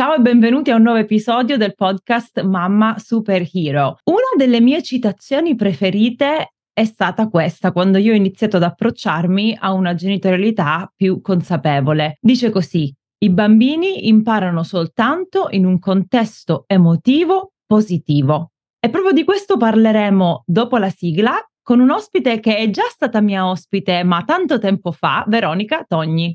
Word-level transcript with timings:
Ciao 0.00 0.14
e 0.14 0.20
benvenuti 0.20 0.70
a 0.70 0.76
un 0.76 0.82
nuovo 0.84 0.96
episodio 0.96 1.58
del 1.58 1.74
podcast 1.74 2.40
Mamma 2.40 2.96
Superhero. 2.98 3.98
Una 4.04 4.32
delle 4.34 4.58
mie 4.62 4.82
citazioni 4.82 5.54
preferite 5.54 6.54
è 6.72 6.84
stata 6.84 7.28
questa 7.28 7.70
quando 7.70 7.98
io 7.98 8.12
ho 8.12 8.16
iniziato 8.16 8.56
ad 8.56 8.62
approcciarmi 8.62 9.58
a 9.60 9.72
una 9.72 9.92
genitorialità 9.92 10.90
più 10.96 11.20
consapevole. 11.20 12.16
Dice 12.18 12.48
così: 12.48 12.90
i 13.18 13.28
bambini 13.28 14.08
imparano 14.08 14.62
soltanto 14.62 15.48
in 15.50 15.66
un 15.66 15.78
contesto 15.78 16.64
emotivo 16.66 17.52
positivo. 17.66 18.52
E 18.80 18.88
proprio 18.88 19.12
di 19.12 19.24
questo 19.24 19.58
parleremo 19.58 20.44
dopo 20.46 20.78
la 20.78 20.88
sigla 20.88 21.34
con 21.62 21.78
un 21.78 21.90
ospite 21.90 22.40
che 22.40 22.56
è 22.56 22.70
già 22.70 22.84
stata 22.88 23.20
mia 23.20 23.46
ospite 23.46 24.02
ma 24.04 24.24
tanto 24.24 24.58
tempo 24.58 24.92
fa, 24.92 25.26
Veronica 25.28 25.84
Togni. 25.86 26.34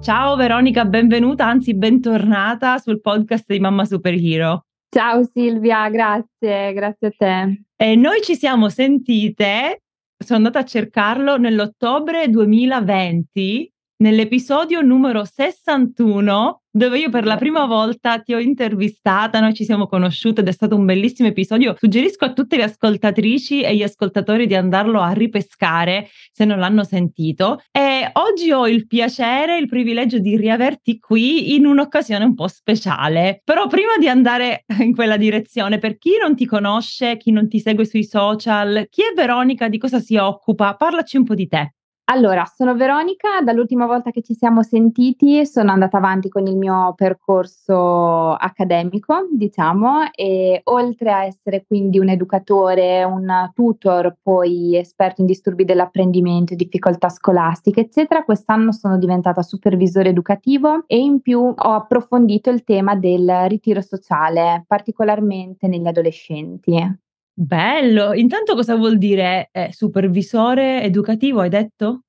Ciao 0.00 0.36
Veronica, 0.36 0.84
benvenuta, 0.84 1.46
anzi 1.46 1.74
bentornata 1.74 2.78
sul 2.78 3.00
podcast 3.00 3.44
di 3.48 3.58
Mamma 3.58 3.84
Superhero. 3.84 4.66
Ciao 4.88 5.24
Silvia, 5.24 5.88
grazie, 5.90 6.72
grazie 6.72 7.06
a 7.08 7.12
te. 7.16 7.62
E 7.76 7.96
noi 7.96 8.22
ci 8.22 8.36
siamo 8.36 8.68
sentite, 8.68 9.82
sono 10.16 10.38
andata 10.38 10.60
a 10.60 10.64
cercarlo 10.64 11.36
nell'ottobre 11.36 12.30
2020, 12.30 13.72
nell'episodio 13.98 14.80
numero 14.80 15.24
61 15.24 16.62
dove 16.70 16.98
io 16.98 17.10
per 17.10 17.24
la 17.24 17.36
prima 17.36 17.64
volta 17.64 18.20
ti 18.20 18.32
ho 18.34 18.38
intervistata, 18.38 19.40
noi 19.40 19.52
ci 19.52 19.64
siamo 19.64 19.88
conosciute 19.88 20.42
ed 20.42 20.48
è 20.48 20.52
stato 20.52 20.76
un 20.76 20.84
bellissimo 20.84 21.26
episodio. 21.26 21.74
Suggerisco 21.76 22.24
a 22.24 22.32
tutte 22.32 22.56
le 22.56 22.62
ascoltatrici 22.64 23.62
e 23.62 23.74
gli 23.74 23.82
ascoltatori 23.82 24.46
di 24.46 24.54
andarlo 24.54 25.00
a 25.00 25.10
ripescare 25.10 26.08
se 26.30 26.44
non 26.44 26.60
l'hanno 26.60 26.84
sentito. 26.84 27.60
E 27.72 28.08
oggi 28.12 28.52
ho 28.52 28.68
il 28.68 28.86
piacere, 28.86 29.58
il 29.58 29.66
privilegio 29.66 30.20
di 30.20 30.36
riaverti 30.36 31.00
qui 31.00 31.56
in 31.56 31.66
un'occasione 31.66 32.24
un 32.24 32.34
po' 32.34 32.46
speciale. 32.46 33.40
Però 33.42 33.66
prima 33.66 33.96
di 33.98 34.08
andare 34.08 34.64
in 34.78 34.94
quella 34.94 35.16
direzione, 35.16 35.78
per 35.78 35.98
chi 35.98 36.12
non 36.20 36.36
ti 36.36 36.46
conosce, 36.46 37.16
chi 37.16 37.32
non 37.32 37.48
ti 37.48 37.58
segue 37.58 37.86
sui 37.86 38.04
social, 38.04 38.86
chi 38.88 39.00
è 39.00 39.12
Veronica, 39.16 39.68
di 39.68 39.78
cosa 39.78 39.98
si 39.98 40.14
occupa? 40.16 40.76
Parlaci 40.76 41.16
un 41.16 41.24
po' 41.24 41.34
di 41.34 41.48
te. 41.48 41.72
Allora, 42.10 42.46
sono 42.46 42.74
Veronica, 42.74 43.42
dall'ultima 43.44 43.84
volta 43.84 44.10
che 44.10 44.22
ci 44.22 44.32
siamo 44.32 44.62
sentiti 44.62 45.44
sono 45.44 45.72
andata 45.72 45.98
avanti 45.98 46.30
con 46.30 46.46
il 46.46 46.56
mio 46.56 46.94
percorso 46.96 48.32
accademico, 48.32 49.28
diciamo, 49.30 50.10
e 50.14 50.62
oltre 50.64 51.12
a 51.12 51.24
essere 51.26 51.66
quindi 51.66 51.98
un 51.98 52.08
educatore, 52.08 53.04
un 53.04 53.50
tutor, 53.52 54.16
poi 54.22 54.74
esperto 54.78 55.20
in 55.20 55.26
disturbi 55.26 55.66
dell'apprendimento, 55.66 56.54
difficoltà 56.54 57.10
scolastiche, 57.10 57.80
eccetera, 57.80 58.24
quest'anno 58.24 58.72
sono 58.72 58.96
diventata 58.96 59.42
supervisore 59.42 60.08
educativo 60.08 60.84
e 60.86 60.96
in 60.96 61.20
più 61.20 61.40
ho 61.40 61.72
approfondito 61.74 62.48
il 62.48 62.64
tema 62.64 62.94
del 62.96 63.30
ritiro 63.48 63.82
sociale, 63.82 64.64
particolarmente 64.66 65.68
negli 65.68 65.86
adolescenti. 65.86 67.06
Bello, 67.40 68.14
intanto 68.14 68.56
cosa 68.56 68.74
vuol 68.74 68.98
dire 68.98 69.50
eh, 69.52 69.72
supervisore 69.72 70.82
educativo, 70.82 71.38
hai 71.38 71.48
detto? 71.48 72.06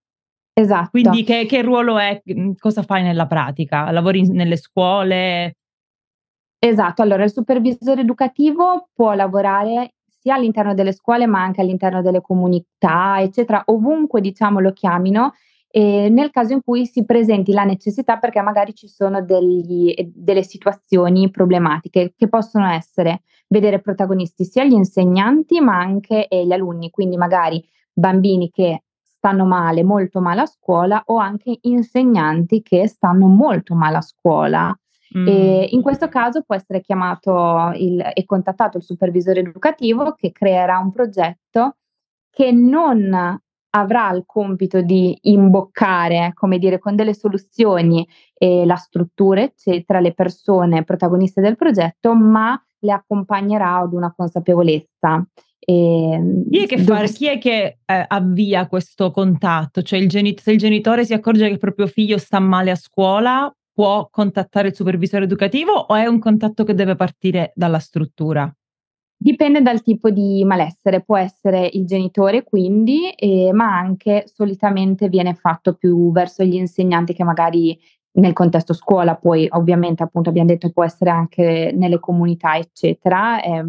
Esatto. 0.54 0.90
Quindi 0.92 1.24
che, 1.24 1.46
che 1.46 1.62
ruolo 1.62 1.98
è, 1.98 2.22
mhmm, 2.24 2.54
cosa 2.58 2.84
fai 2.84 3.04
nella 3.04 3.28
pratica? 3.28 3.90
Lavori 3.92 4.20
in, 4.20 4.34
nelle 4.34 4.58
scuole? 4.58 5.56
Esatto, 6.62 7.02
allora 7.02 7.24
il 7.24 7.32
supervisore 7.32 8.02
educativo 8.02 8.90
può 8.94 9.14
lavorare 9.14 9.94
sia 10.06 10.36
all'interno 10.36 10.74
delle 10.74 10.92
scuole 10.92 11.26
ma 11.26 11.42
anche 11.42 11.62
all'interno 11.62 12.02
delle 12.02 12.20
comunità, 12.22 13.22
eccetera, 13.22 13.64
ovunque 13.68 14.20
diciamo 14.20 14.60
lo 14.60 14.74
chiamino, 14.74 15.34
e 15.72 16.10
nel 16.10 16.32
caso 16.32 16.54
in 16.54 16.62
cui 16.62 16.86
si 16.86 17.06
presenti 17.06 17.54
la 17.54 17.64
necessità 17.64 18.18
perché 18.18 18.42
magari 18.42 18.74
ci 18.74 18.88
sono 18.88 19.22
degli, 19.24 19.94
delle 20.14 20.44
situazioni 20.44 21.30
problematiche 21.30 22.14
che 22.18 22.28
possono 22.28 22.68
essere 22.68 23.22
vedere 23.48 23.80
protagonisti 23.80 24.44
sia 24.44 24.66
gli 24.66 24.74
insegnanti 24.74 25.62
ma 25.62 25.78
anche 25.78 26.28
eh, 26.28 26.46
gli 26.46 26.52
alunni, 26.52 26.90
quindi 26.90 27.16
magari 27.18 27.64
bambini 27.94 28.50
che 28.50 28.84
stanno 29.20 29.46
male, 29.46 29.84
molto 29.84 30.22
male 30.22 30.42
a 30.42 30.46
scuola 30.46 31.04
o 31.08 31.18
anche 31.18 31.58
insegnanti 31.62 32.62
che 32.62 32.88
stanno 32.88 33.28
molto 33.28 33.76
male 33.76 33.98
a 33.98 34.02
scuola. 34.02 34.80
Mm. 35.18 35.28
In 35.70 35.82
questo 35.82 36.08
caso 36.08 36.44
può 36.44 36.56
essere 36.56 36.82
chiamato 36.82 37.72
il, 37.76 38.00
e 38.14 38.26
contattato 38.26 38.78
il 38.78 38.84
supervisore 38.84 39.42
educativo 39.42 40.14
che 40.14 40.32
creerà 40.32 40.78
un 40.78 40.92
progetto 40.92 41.78
che 42.30 42.52
non 42.52 43.40
avrà 43.72 44.12
il 44.12 44.24
compito 44.26 44.82
di 44.82 45.18
imboccare, 45.24 46.32
come 46.34 46.58
dire, 46.58 46.80
con 46.80 46.96
delle 46.96 47.14
soluzioni 47.14 48.08
e 48.34 48.66
la 48.66 48.76
struttura, 48.76 49.42
eccetera, 49.42 50.00
le 50.00 50.14
persone 50.14 50.84
protagoniste 50.84 51.42
del 51.42 51.58
progetto, 51.58 52.16
ma 52.16 52.60
le 52.80 52.92
accompagnerà 52.92 53.78
ad 53.78 53.94
una 53.94 54.14
consapevolezza. 54.16 55.26
E, 55.70 56.12
ehm, 56.14 56.50
chi, 56.50 56.64
è 56.64 56.66
che 56.66 56.78
fa, 56.80 57.04
chi 57.04 57.28
è 57.28 57.38
che 57.38 57.78
eh, 57.86 58.06
avvia 58.08 58.68
questo 58.68 59.12
contatto? 59.12 59.84
Cioè 59.84 60.00
il 60.00 60.10
genit- 60.10 60.40
se 60.40 60.52
il 60.52 60.58
genitore 60.58 61.06
si 61.06 61.14
accorge 61.14 61.46
che 61.46 61.54
il 61.54 61.60
proprio 61.60 61.86
figlio 61.86 62.18
sta 62.18 62.40
male 62.40 62.72
a 62.72 62.76
scuola, 62.76 63.54
può 63.72 64.10
contattare 64.10 64.70
il 64.70 64.76
supervisore 64.76 65.26
educativo 65.26 65.74
o 65.74 65.96
è 65.96 66.08
un 66.08 66.18
contatto 66.18 66.64
che 66.64 66.74
deve 66.74 66.96
partire 66.96 67.52
dalla 67.54 67.80
struttura? 67.80 68.52
Dipende 69.22 69.62
dal 69.62 69.82
tipo 69.82 70.10
di 70.10 70.44
malessere, 70.46 71.04
può 71.04 71.18
essere 71.18 71.70
il 71.74 71.86
genitore 71.86 72.44
quindi, 72.44 73.10
eh, 73.10 73.52
ma 73.54 73.78
anche 73.78 74.24
solitamente 74.26 75.10
viene 75.10 75.34
fatto 75.34 75.74
più 75.76 76.12
verso 76.12 76.44
gli 76.44 76.56
insegnanti 76.56 77.14
che 77.14 77.26
magari 77.26 77.78
nel 78.12 78.34
contesto 78.34 78.74
scuola, 78.74 79.16
poi 79.16 79.48
ovviamente 79.52 80.04
appunto 80.04 80.30
abbiamo 80.30 80.48
detto 80.48 80.72
può 80.72 80.84
essere 80.84 81.10
anche 81.10 81.72
nelle 81.76 82.00
comunità 82.00 82.58
eccetera, 82.58 83.42
è, 83.42 83.64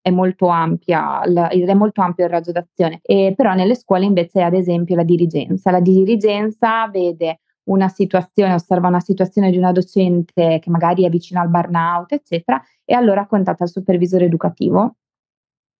è 0.00 0.10
molto 0.10 0.48
ampia, 0.48 1.22
è 1.22 1.74
molto 1.74 2.00
ampio 2.00 2.24
il 2.24 2.30
raggio 2.30 2.52
d'azione, 2.52 3.00
e 3.02 3.34
però 3.36 3.54
nelle 3.54 3.74
scuole 3.74 4.04
invece 4.04 4.42
ad 4.42 4.54
esempio 4.54 4.96
la 4.96 5.04
dirigenza, 5.04 5.70
la 5.70 5.80
dirigenza 5.80 6.88
vede 6.88 7.40
una 7.64 7.88
situazione, 7.88 8.54
osserva 8.54 8.88
una 8.88 9.00
situazione 9.00 9.50
di 9.50 9.58
una 9.58 9.72
docente 9.72 10.58
che 10.60 10.70
magari 10.70 11.04
è 11.04 11.08
vicina 11.08 11.40
al 11.42 11.48
burnout 11.48 12.12
eccetera 12.12 12.60
e 12.84 12.94
allora 12.94 13.26
contatta 13.26 13.64
il 13.64 13.70
supervisore 13.70 14.24
educativo 14.24 14.96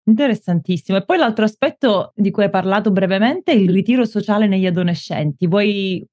Interessantissimo. 0.04 0.98
E 0.98 1.04
poi 1.04 1.16
l'altro 1.16 1.44
aspetto 1.44 2.12
di 2.16 2.32
cui 2.32 2.44
hai 2.44 2.50
parlato 2.50 2.90
brevemente 2.90 3.52
è 3.52 3.54
il 3.54 3.70
ritiro 3.70 4.04
sociale 4.04 4.48
negli 4.48 4.66
adolescenti. 4.66 5.46
Vuoi 5.46 6.04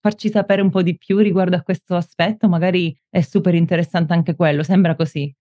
farci 0.00 0.30
sapere 0.30 0.62
un 0.62 0.70
po' 0.70 0.82
di 0.82 0.96
più 0.96 1.18
riguardo 1.18 1.56
a 1.56 1.62
questo 1.62 1.94
aspetto? 1.94 2.48
Magari 2.48 2.96
è 3.08 3.20
super 3.20 3.54
interessante 3.54 4.12
anche 4.12 4.34
quello, 4.34 4.62
sembra 4.62 4.94
così. 4.96 5.32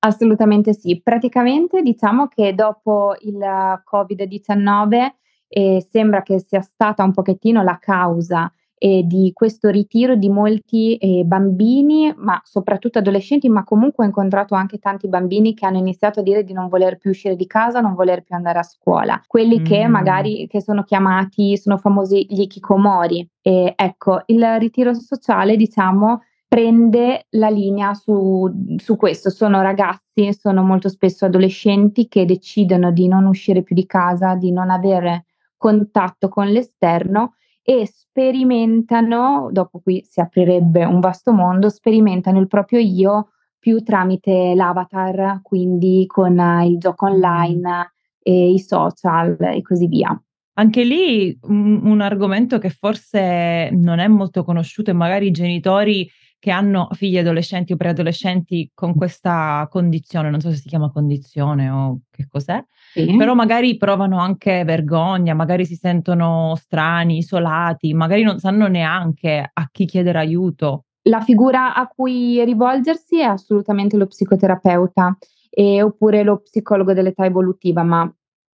Assolutamente 0.00 0.74
sì. 0.74 1.00
Praticamente 1.02 1.82
diciamo 1.82 2.28
che 2.28 2.54
dopo 2.54 3.16
il 3.20 3.36
Covid-19 3.38 5.08
eh, 5.48 5.86
sembra 5.90 6.22
che 6.22 6.38
sia 6.38 6.60
stata 6.60 7.02
un 7.02 7.12
pochettino 7.12 7.62
la 7.62 7.78
causa 7.80 8.52
eh, 8.78 9.02
di 9.04 9.30
questo 9.34 9.68
ritiro 9.68 10.14
di 10.16 10.28
molti 10.28 10.96
eh, 10.96 11.24
bambini, 11.24 12.12
ma 12.16 12.40
soprattutto 12.44 12.98
adolescenti, 12.98 13.48
ma 13.48 13.64
comunque 13.64 14.04
ho 14.04 14.06
incontrato 14.06 14.54
anche 14.54 14.78
tanti 14.78 15.08
bambini 15.08 15.54
che 15.54 15.66
hanno 15.66 15.78
iniziato 15.78 16.20
a 16.20 16.22
dire 16.22 16.44
di 16.44 16.52
non 16.52 16.68
voler 16.68 16.96
più 16.96 17.10
uscire 17.10 17.36
di 17.36 17.46
casa, 17.46 17.80
non 17.80 17.94
voler 17.94 18.22
più 18.22 18.34
andare 18.34 18.58
a 18.60 18.62
scuola. 18.62 19.20
Quelli 19.26 19.60
mm. 19.60 19.64
che 19.64 19.86
magari 19.86 20.46
che 20.46 20.62
sono 20.62 20.82
chiamati, 20.84 21.56
sono 21.56 21.76
famosi 21.76 22.26
gli 22.28 22.46
kikomori. 22.46 23.28
E 23.42 23.72
ecco, 23.76 24.22
il 24.26 24.44
ritiro 24.58 24.94
sociale, 24.94 25.56
diciamo, 25.56 26.22
prende 26.48 27.26
la 27.30 27.50
linea 27.50 27.92
su, 27.94 28.50
su, 28.76 28.96
questo. 28.96 29.28
Sono 29.30 29.60
ragazzi, 29.60 30.32
sono 30.32 30.62
molto 30.62 30.88
spesso 30.88 31.26
adolescenti 31.26 32.08
che 32.08 32.24
decidono 32.24 32.90
di 32.90 33.06
non 33.06 33.26
uscire 33.26 33.62
più 33.62 33.74
di 33.74 33.84
casa, 33.84 34.34
di 34.34 34.50
non 34.50 34.70
avere 34.70 35.26
contatto 35.58 36.28
con 36.28 36.46
l'esterno 36.46 37.34
e 37.68 37.86
sperimentano, 37.86 39.50
dopo 39.52 39.80
qui 39.80 40.02
si 40.02 40.20
aprirebbe 40.20 40.86
un 40.86 41.00
vasto 41.00 41.34
mondo, 41.34 41.68
sperimentano 41.68 42.40
il 42.40 42.46
proprio 42.46 42.78
io 42.78 43.32
più 43.58 43.82
tramite 43.82 44.54
l'avatar, 44.54 45.40
quindi 45.42 46.04
con 46.06 46.38
il 46.64 46.78
gioco 46.78 47.04
online 47.04 47.92
e 48.22 48.52
i 48.52 48.58
social 48.58 49.36
e 49.38 49.60
così 49.60 49.86
via. 49.86 50.18
Anche 50.54 50.82
lì 50.82 51.38
un, 51.42 51.80
un 51.84 52.00
argomento 52.00 52.56
che 52.56 52.70
forse 52.70 53.68
non 53.70 53.98
è 53.98 54.08
molto 54.08 54.44
conosciuto 54.44 54.88
e 54.88 54.94
magari 54.94 55.26
i 55.26 55.30
genitori 55.30 56.08
che 56.40 56.50
hanno 56.50 56.88
figli 56.92 57.18
adolescenti 57.18 57.72
o 57.72 57.76
preadolescenti 57.76 58.70
con 58.72 58.94
questa 58.94 59.66
condizione, 59.70 60.30
non 60.30 60.40
so 60.40 60.50
se 60.50 60.56
si 60.56 60.68
chiama 60.68 60.90
condizione 60.90 61.68
o 61.68 62.00
che 62.10 62.26
cos'è, 62.28 62.64
sì. 62.92 63.16
però 63.16 63.34
magari 63.34 63.76
provano 63.76 64.18
anche 64.18 64.62
vergogna, 64.64 65.34
magari 65.34 65.64
si 65.64 65.74
sentono 65.74 66.54
strani, 66.56 67.18
isolati, 67.18 67.92
magari 67.92 68.22
non 68.22 68.38
sanno 68.38 68.68
neanche 68.68 69.50
a 69.52 69.68
chi 69.70 69.84
chiedere 69.84 70.18
aiuto. 70.18 70.84
La 71.02 71.20
figura 71.20 71.74
a 71.74 71.86
cui 71.88 72.44
rivolgersi 72.44 73.20
è 73.20 73.24
assolutamente 73.24 73.96
lo 73.96 74.06
psicoterapeuta 74.06 75.16
e, 75.50 75.82
oppure 75.82 76.22
lo 76.22 76.40
psicologo 76.40 76.92
dell'età 76.92 77.24
evolutiva, 77.24 77.82
ma 77.82 78.12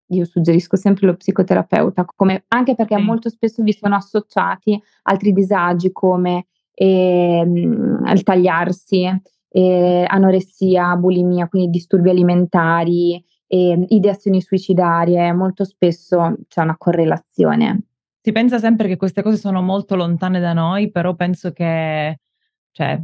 io 0.09 0.25
suggerisco 0.25 0.77
sempre 0.77 1.07
lo 1.07 1.17
psicoterapeuta, 1.17 2.07
come, 2.15 2.45
anche 2.49 2.75
perché 2.75 2.97
sì. 2.97 3.03
molto 3.03 3.29
spesso 3.29 3.63
vi 3.63 3.73
sono 3.73 3.97
associati 3.97 4.81
altri 5.03 5.33
disagi 5.33 5.91
come 5.93 6.47
eh, 6.75 7.45
il 7.47 8.23
tagliarsi, 8.23 9.11
eh, 9.49 10.05
anoressia, 10.07 10.97
bulimia, 10.97 11.49
quindi 11.49 11.71
disturbi 11.71 12.11
alimentari, 12.11 13.25
eh, 13.47 13.87
ideazioni 13.89 14.43
suicidarie, 14.43 15.33
molto 15.33 15.65
spesso 15.65 16.37
c'è 16.49 16.61
una 16.61 16.77
correlazione. 16.77 17.83
Si 18.21 18.33
pensa 18.33 18.59
sempre 18.59 18.89
che 18.89 18.97
queste 18.97 19.23
cose 19.23 19.37
sono 19.37 19.63
molto 19.63 19.97
lontane 19.97 20.41
da 20.41 20.53
noi, 20.53 20.91
però 20.91 21.15
penso 21.15 21.53
che 21.53 22.19
cioè, 22.73 23.01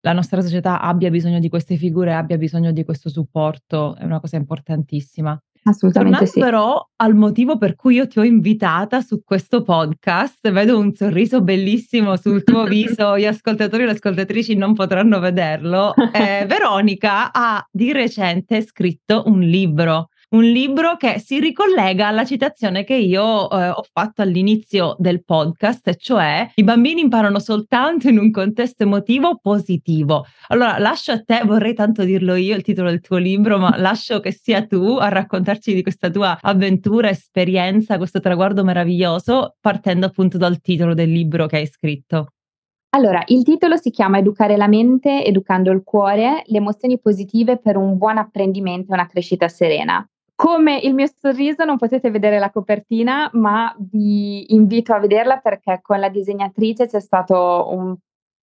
la 0.00 0.12
nostra 0.12 0.40
società 0.40 0.80
abbia 0.80 1.08
bisogno 1.08 1.38
di 1.38 1.48
queste 1.48 1.76
figure, 1.76 2.14
abbia 2.14 2.36
bisogno 2.36 2.72
di 2.72 2.82
questo 2.82 3.08
supporto, 3.08 3.94
è 3.94 4.04
una 4.04 4.18
cosa 4.18 4.36
importantissima. 4.36 5.40
Assolutamente 5.66 6.18
Tornando 6.18 6.32
sì. 6.32 6.40
però 6.40 6.88
al 6.96 7.14
motivo 7.14 7.56
per 7.56 7.74
cui 7.74 7.94
io 7.94 8.06
ti 8.06 8.18
ho 8.18 8.22
invitata 8.22 9.00
su 9.00 9.22
questo 9.24 9.62
podcast, 9.62 10.50
vedo 10.50 10.78
un 10.78 10.94
sorriso 10.94 11.40
bellissimo 11.40 12.16
sul 12.16 12.44
tuo 12.44 12.64
viso, 12.68 13.16
gli 13.18 13.24
ascoltatori 13.24 13.84
e 13.84 13.86
le 13.86 13.92
ascoltatrici 13.92 14.56
non 14.56 14.74
potranno 14.74 15.20
vederlo. 15.20 15.94
Eh, 16.12 16.44
Veronica 16.46 17.32
ha 17.32 17.66
di 17.70 17.92
recente 17.92 18.62
scritto 18.62 19.22
un 19.26 19.40
libro 19.40 20.10
un 20.30 20.44
libro 20.44 20.96
che 20.96 21.18
si 21.18 21.40
ricollega 21.40 22.08
alla 22.08 22.24
citazione 22.24 22.84
che 22.84 22.94
io 22.94 23.50
eh, 23.50 23.68
ho 23.68 23.84
fatto 23.92 24.22
all'inizio 24.22 24.96
del 24.98 25.24
podcast, 25.24 25.96
cioè 25.96 26.50
i 26.54 26.64
bambini 26.64 27.00
imparano 27.02 27.38
soltanto 27.38 28.08
in 28.08 28.18
un 28.18 28.30
contesto 28.30 28.84
emotivo 28.84 29.38
positivo. 29.40 30.24
Allora, 30.48 30.78
lascio 30.78 31.12
a 31.12 31.22
te, 31.22 31.42
vorrei 31.44 31.74
tanto 31.74 32.04
dirlo 32.04 32.34
io 32.34 32.56
il 32.56 32.62
titolo 32.62 32.90
del 32.90 33.00
tuo 33.00 33.18
libro, 33.18 33.58
ma 33.58 33.76
lascio 33.76 34.20
che 34.20 34.32
sia 34.32 34.66
tu 34.66 34.96
a 34.98 35.08
raccontarci 35.08 35.74
di 35.74 35.82
questa 35.82 36.10
tua 36.10 36.38
avventura, 36.40 37.08
esperienza, 37.08 37.96
questo 37.98 38.20
traguardo 38.20 38.64
meraviglioso, 38.64 39.56
partendo 39.60 40.06
appunto 40.06 40.38
dal 40.38 40.60
titolo 40.60 40.94
del 40.94 41.10
libro 41.10 41.46
che 41.46 41.56
hai 41.56 41.66
scritto. 41.66 42.28
Allora, 42.94 43.24
il 43.26 43.42
titolo 43.42 43.76
si 43.76 43.90
chiama 43.90 44.18
Educare 44.18 44.56
la 44.56 44.68
mente, 44.68 45.24
educando 45.24 45.72
il 45.72 45.82
cuore, 45.82 46.44
le 46.46 46.58
emozioni 46.58 47.00
positive 47.00 47.58
per 47.58 47.76
un 47.76 47.98
buon 47.98 48.18
apprendimento 48.18 48.92
e 48.92 48.94
una 48.94 49.08
crescita 49.08 49.48
serena. 49.48 50.08
Come 50.36 50.78
il 50.78 50.94
mio 50.94 51.06
sorriso 51.06 51.64
non 51.64 51.78
potete 51.78 52.10
vedere 52.10 52.38
la 52.38 52.50
copertina, 52.50 53.30
ma 53.34 53.74
vi 53.78 54.52
invito 54.52 54.92
a 54.92 54.98
vederla 54.98 55.38
perché 55.38 55.78
con 55.80 56.00
la 56.00 56.08
disegnatrice 56.08 56.86
c'è 56.86 57.00
stato 57.00 57.68
un 57.70 57.96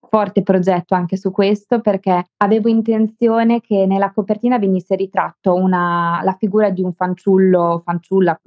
forte 0.07 0.41
progetto 0.41 0.95
anche 0.95 1.15
su 1.15 1.31
questo 1.31 1.79
perché 1.79 2.25
avevo 2.37 2.67
intenzione 2.69 3.61
che 3.61 3.85
nella 3.85 4.11
copertina 4.11 4.57
venisse 4.57 4.95
ritratto 4.95 5.53
una, 5.53 6.21
la 6.23 6.35
figura 6.37 6.69
di 6.69 6.81
un 6.81 6.91
fanciullo, 6.91 7.81
fanciulla, 7.83 8.39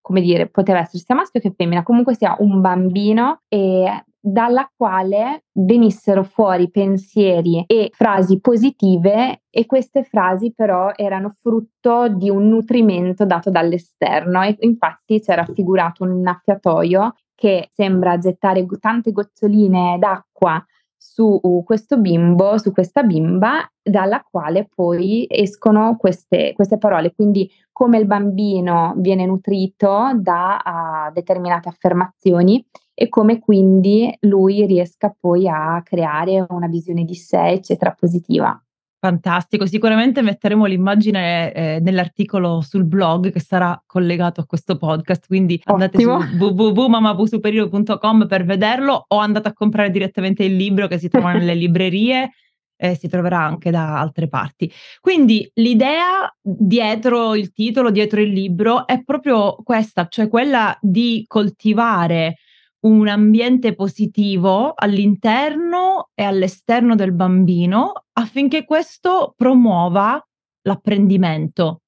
come 0.00 0.20
dire, 0.20 0.48
poteva 0.48 0.80
essere 0.80 1.02
sia 1.02 1.14
maschio 1.14 1.40
che 1.40 1.52
femmina, 1.56 1.82
comunque 1.82 2.14
sia 2.14 2.36
un 2.38 2.60
bambino 2.60 3.42
e 3.48 4.04
dalla 4.28 4.68
quale 4.76 5.44
venissero 5.52 6.24
fuori 6.24 6.68
pensieri 6.68 7.62
e 7.64 7.90
frasi 7.92 8.40
positive 8.40 9.42
e 9.48 9.66
queste 9.66 10.02
frasi 10.02 10.52
però 10.52 10.90
erano 10.96 11.36
frutto 11.40 12.08
di 12.08 12.28
un 12.28 12.48
nutrimento 12.48 13.24
dato 13.24 13.50
dall'esterno 13.50 14.42
e 14.42 14.56
infatti 14.60 15.20
c'era 15.20 15.44
raffigurato 15.44 16.02
un 16.02 16.16
innaffiatoio 16.16 17.14
che 17.36 17.68
sembra 17.70 18.18
gettare 18.18 18.66
tante 18.80 19.12
goccioline 19.12 19.96
d'acqua 20.00 20.60
su 20.96 21.62
questo 21.64 21.98
bimbo, 21.98 22.58
su 22.58 22.72
questa 22.72 23.04
bimba, 23.04 23.70
dalla 23.80 24.24
quale 24.28 24.68
poi 24.74 25.24
escono 25.28 25.96
queste, 25.96 26.52
queste 26.54 26.78
parole. 26.78 27.14
Quindi 27.14 27.48
come 27.70 27.98
il 27.98 28.06
bambino 28.06 28.92
viene 28.96 29.24
nutrito 29.24 30.10
da 30.16 31.10
determinate 31.14 31.68
affermazioni 31.68 32.66
e 32.98 33.10
come 33.10 33.38
quindi 33.38 34.10
lui 34.20 34.64
riesca 34.64 35.14
poi 35.20 35.46
a 35.46 35.82
creare 35.84 36.46
una 36.48 36.66
visione 36.66 37.04
di 37.04 37.14
sé, 37.14 37.48
eccetera, 37.48 37.92
positiva. 37.92 38.58
Fantastico, 38.98 39.66
sicuramente 39.66 40.22
metteremo 40.22 40.64
l'immagine 40.64 41.52
eh, 41.52 41.78
nell'articolo 41.80 42.62
sul 42.62 42.86
blog 42.86 43.30
che 43.30 43.40
sarà 43.40 43.80
collegato 43.84 44.40
a 44.40 44.46
questo 44.46 44.78
podcast, 44.78 45.26
quindi 45.26 45.60
andate 45.64 45.98
Ottimo. 45.98 46.22
su 46.22 46.36
www.mamabusuperiore.com 46.38 48.26
per 48.26 48.46
vederlo 48.46 49.04
o 49.06 49.18
andate 49.18 49.48
a 49.48 49.52
comprare 49.52 49.90
direttamente 49.90 50.42
il 50.42 50.56
libro 50.56 50.88
che 50.88 50.98
si 50.98 51.10
trova 51.10 51.34
nelle 51.34 51.54
librerie 51.54 52.30
e 52.74 52.96
si 52.96 53.06
troverà 53.06 53.40
anche 53.44 53.70
da 53.70 54.00
altre 54.00 54.28
parti. 54.28 54.72
Quindi 55.02 55.48
l'idea 55.56 56.34
dietro 56.40 57.34
il 57.34 57.52
titolo, 57.52 57.90
dietro 57.90 58.22
il 58.22 58.30
libro 58.30 58.86
è 58.86 59.04
proprio 59.04 59.56
questa, 59.62 60.06
cioè 60.08 60.28
quella 60.28 60.74
di 60.80 61.24
coltivare 61.26 62.38
un 62.86 63.08
ambiente 63.08 63.74
positivo 63.74 64.72
all'interno 64.74 66.10
e 66.14 66.22
all'esterno 66.22 66.94
del 66.94 67.12
bambino 67.12 68.04
affinché 68.12 68.64
questo 68.64 69.34
promuova 69.36 70.24
l'apprendimento. 70.62 71.82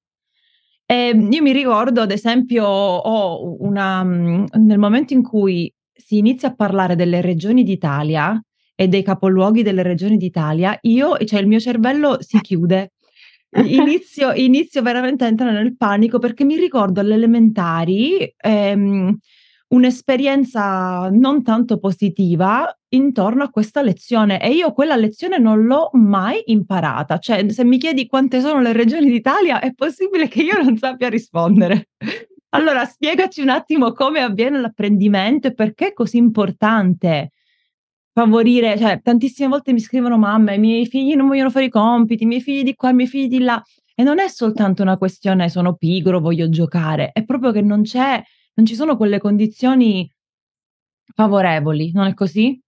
E 0.85 1.09
io 1.09 1.41
mi 1.41 1.53
ricordo, 1.53 2.01
ad 2.01 2.11
esempio, 2.11 2.65
ho 2.65 3.55
una, 3.63 4.03
nel 4.03 4.79
momento 4.79 5.13
in 5.13 5.21
cui 5.21 5.71
si 5.93 6.17
inizia 6.17 6.49
a 6.49 6.55
parlare 6.55 6.95
delle 6.95 7.21
regioni 7.21 7.63
d'Italia 7.63 8.41
e 8.75 8.87
dei 8.87 9.03
capoluoghi 9.03 9.61
delle 9.61 9.83
regioni 9.83 10.17
d'Italia, 10.17 10.77
io, 10.81 11.17
cioè 11.25 11.41
il 11.41 11.47
mio 11.47 11.59
cervello 11.59 12.17
si 12.21 12.39
chiude. 12.41 12.93
Inizio, 13.65 14.31
inizio 14.33 14.81
veramente 14.81 15.23
a 15.23 15.27
entrare 15.27 15.53
nel 15.53 15.75
panico 15.75 16.19
perché 16.19 16.43
mi 16.43 16.55
ricordo 16.55 16.99
alle 16.99 17.15
elementari 17.15 18.31
ehm, 18.37 19.17
un'esperienza 19.69 21.09
non 21.11 21.43
tanto 21.43 21.77
positiva 21.77 22.73
intorno 22.89 23.43
a 23.43 23.49
questa 23.49 23.81
lezione 23.81 24.41
e 24.41 24.51
io 24.51 24.71
quella 24.73 24.95
lezione 24.95 25.37
non 25.37 25.65
l'ho 25.65 25.89
mai 25.93 26.41
imparata. 26.45 27.19
Cioè, 27.19 27.49
se 27.49 27.63
mi 27.63 27.77
chiedi 27.77 28.07
quante 28.07 28.41
sono 28.41 28.61
le 28.61 28.73
regioni 28.73 29.09
d'Italia, 29.09 29.59
è 29.59 29.73
possibile 29.73 30.27
che 30.27 30.41
io 30.41 30.61
non 30.61 30.77
sappia 30.77 31.09
rispondere. 31.09 31.89
Allora, 32.51 32.83
spiegaci 32.83 33.41
un 33.41 33.49
attimo 33.49 33.91
come 33.91 34.21
avviene 34.21 34.59
l'apprendimento 34.59 35.49
e 35.49 35.53
perché 35.53 35.89
è 35.89 35.93
così 35.93 36.17
importante 36.17 37.33
favorire, 38.11 38.75
cioè 38.75 39.01
tantissime 39.03 39.47
volte 39.47 39.71
mi 39.71 39.79
scrivono 39.79 40.17
mamme, 40.17 40.55
i 40.55 40.57
miei 40.57 40.87
figli 40.87 41.13
non 41.13 41.27
vogliono 41.27 41.51
fare 41.51 41.65
i 41.65 41.69
compiti, 41.69 42.23
i 42.23 42.25
miei 42.25 42.41
figli 42.41 42.63
di 42.63 42.73
qua, 42.73 42.89
i 42.89 42.95
miei 42.95 43.07
figli 43.07 43.27
di 43.27 43.39
là. 43.39 43.61
E 43.93 44.01
non 44.01 44.17
è 44.17 44.27
soltanto 44.29 44.81
una 44.81 44.97
questione 44.97 45.47
sono 45.47 45.75
pigro, 45.75 46.19
voglio 46.19 46.49
giocare, 46.49 47.11
è 47.13 47.23
proprio 47.23 47.51
che 47.51 47.61
non 47.61 47.83
c'è 47.83 48.19
non 48.59 48.67
ci 48.67 48.75
sono 48.75 48.97
quelle 48.97 49.19
condizioni 49.19 50.11
favorevoli, 51.15 51.93
non 51.93 52.07
è 52.07 52.13
così? 52.13 52.61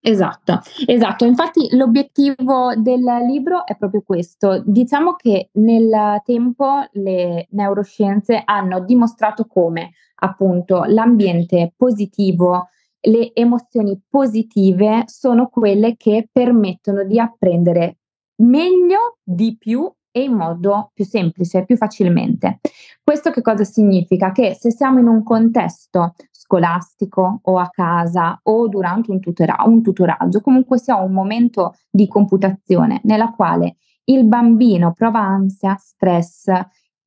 Esatto, 0.00 0.60
esatto. 0.86 1.24
Infatti 1.24 1.74
l'obiettivo 1.74 2.72
del 2.76 3.02
libro 3.26 3.66
è 3.66 3.76
proprio 3.76 4.02
questo. 4.02 4.62
Diciamo 4.64 5.14
che 5.14 5.48
nel 5.54 6.20
tempo 6.24 6.86
le 6.92 7.48
neuroscienze 7.50 8.40
hanno 8.44 8.84
dimostrato 8.84 9.46
come 9.46 9.94
appunto 10.20 10.84
l'ambiente 10.84 11.72
positivo, 11.76 12.68
le 13.00 13.34
emozioni 13.34 14.00
positive 14.08 15.02
sono 15.06 15.48
quelle 15.48 15.96
che 15.96 16.28
permettono 16.30 17.02
di 17.02 17.18
apprendere 17.18 17.98
meglio, 18.42 19.18
di 19.24 19.56
più 19.58 19.92
e 20.16 20.22
in 20.22 20.32
modo 20.32 20.92
più 20.94 21.04
semplice, 21.04 21.66
più 21.66 21.76
facilmente. 21.76 22.60
Questo 23.02 23.30
che 23.30 23.42
cosa 23.42 23.64
significa? 23.64 24.32
Che 24.32 24.54
se 24.54 24.70
siamo 24.70 24.98
in 24.98 25.08
un 25.08 25.22
contesto 25.22 26.14
scolastico 26.30 27.40
o 27.42 27.58
a 27.58 27.68
casa 27.68 28.40
o 28.44 28.66
durante 28.66 29.10
un, 29.10 29.20
tutora- 29.20 29.62
un 29.66 29.82
tutoraggio, 29.82 30.40
comunque 30.40 30.78
sia 30.78 30.96
un 30.96 31.12
momento 31.12 31.74
di 31.90 32.08
computazione 32.08 33.02
nella 33.04 33.30
quale 33.32 33.76
il 34.04 34.24
bambino 34.24 34.94
prova 34.94 35.20
ansia, 35.20 35.76
stress, 35.78 36.50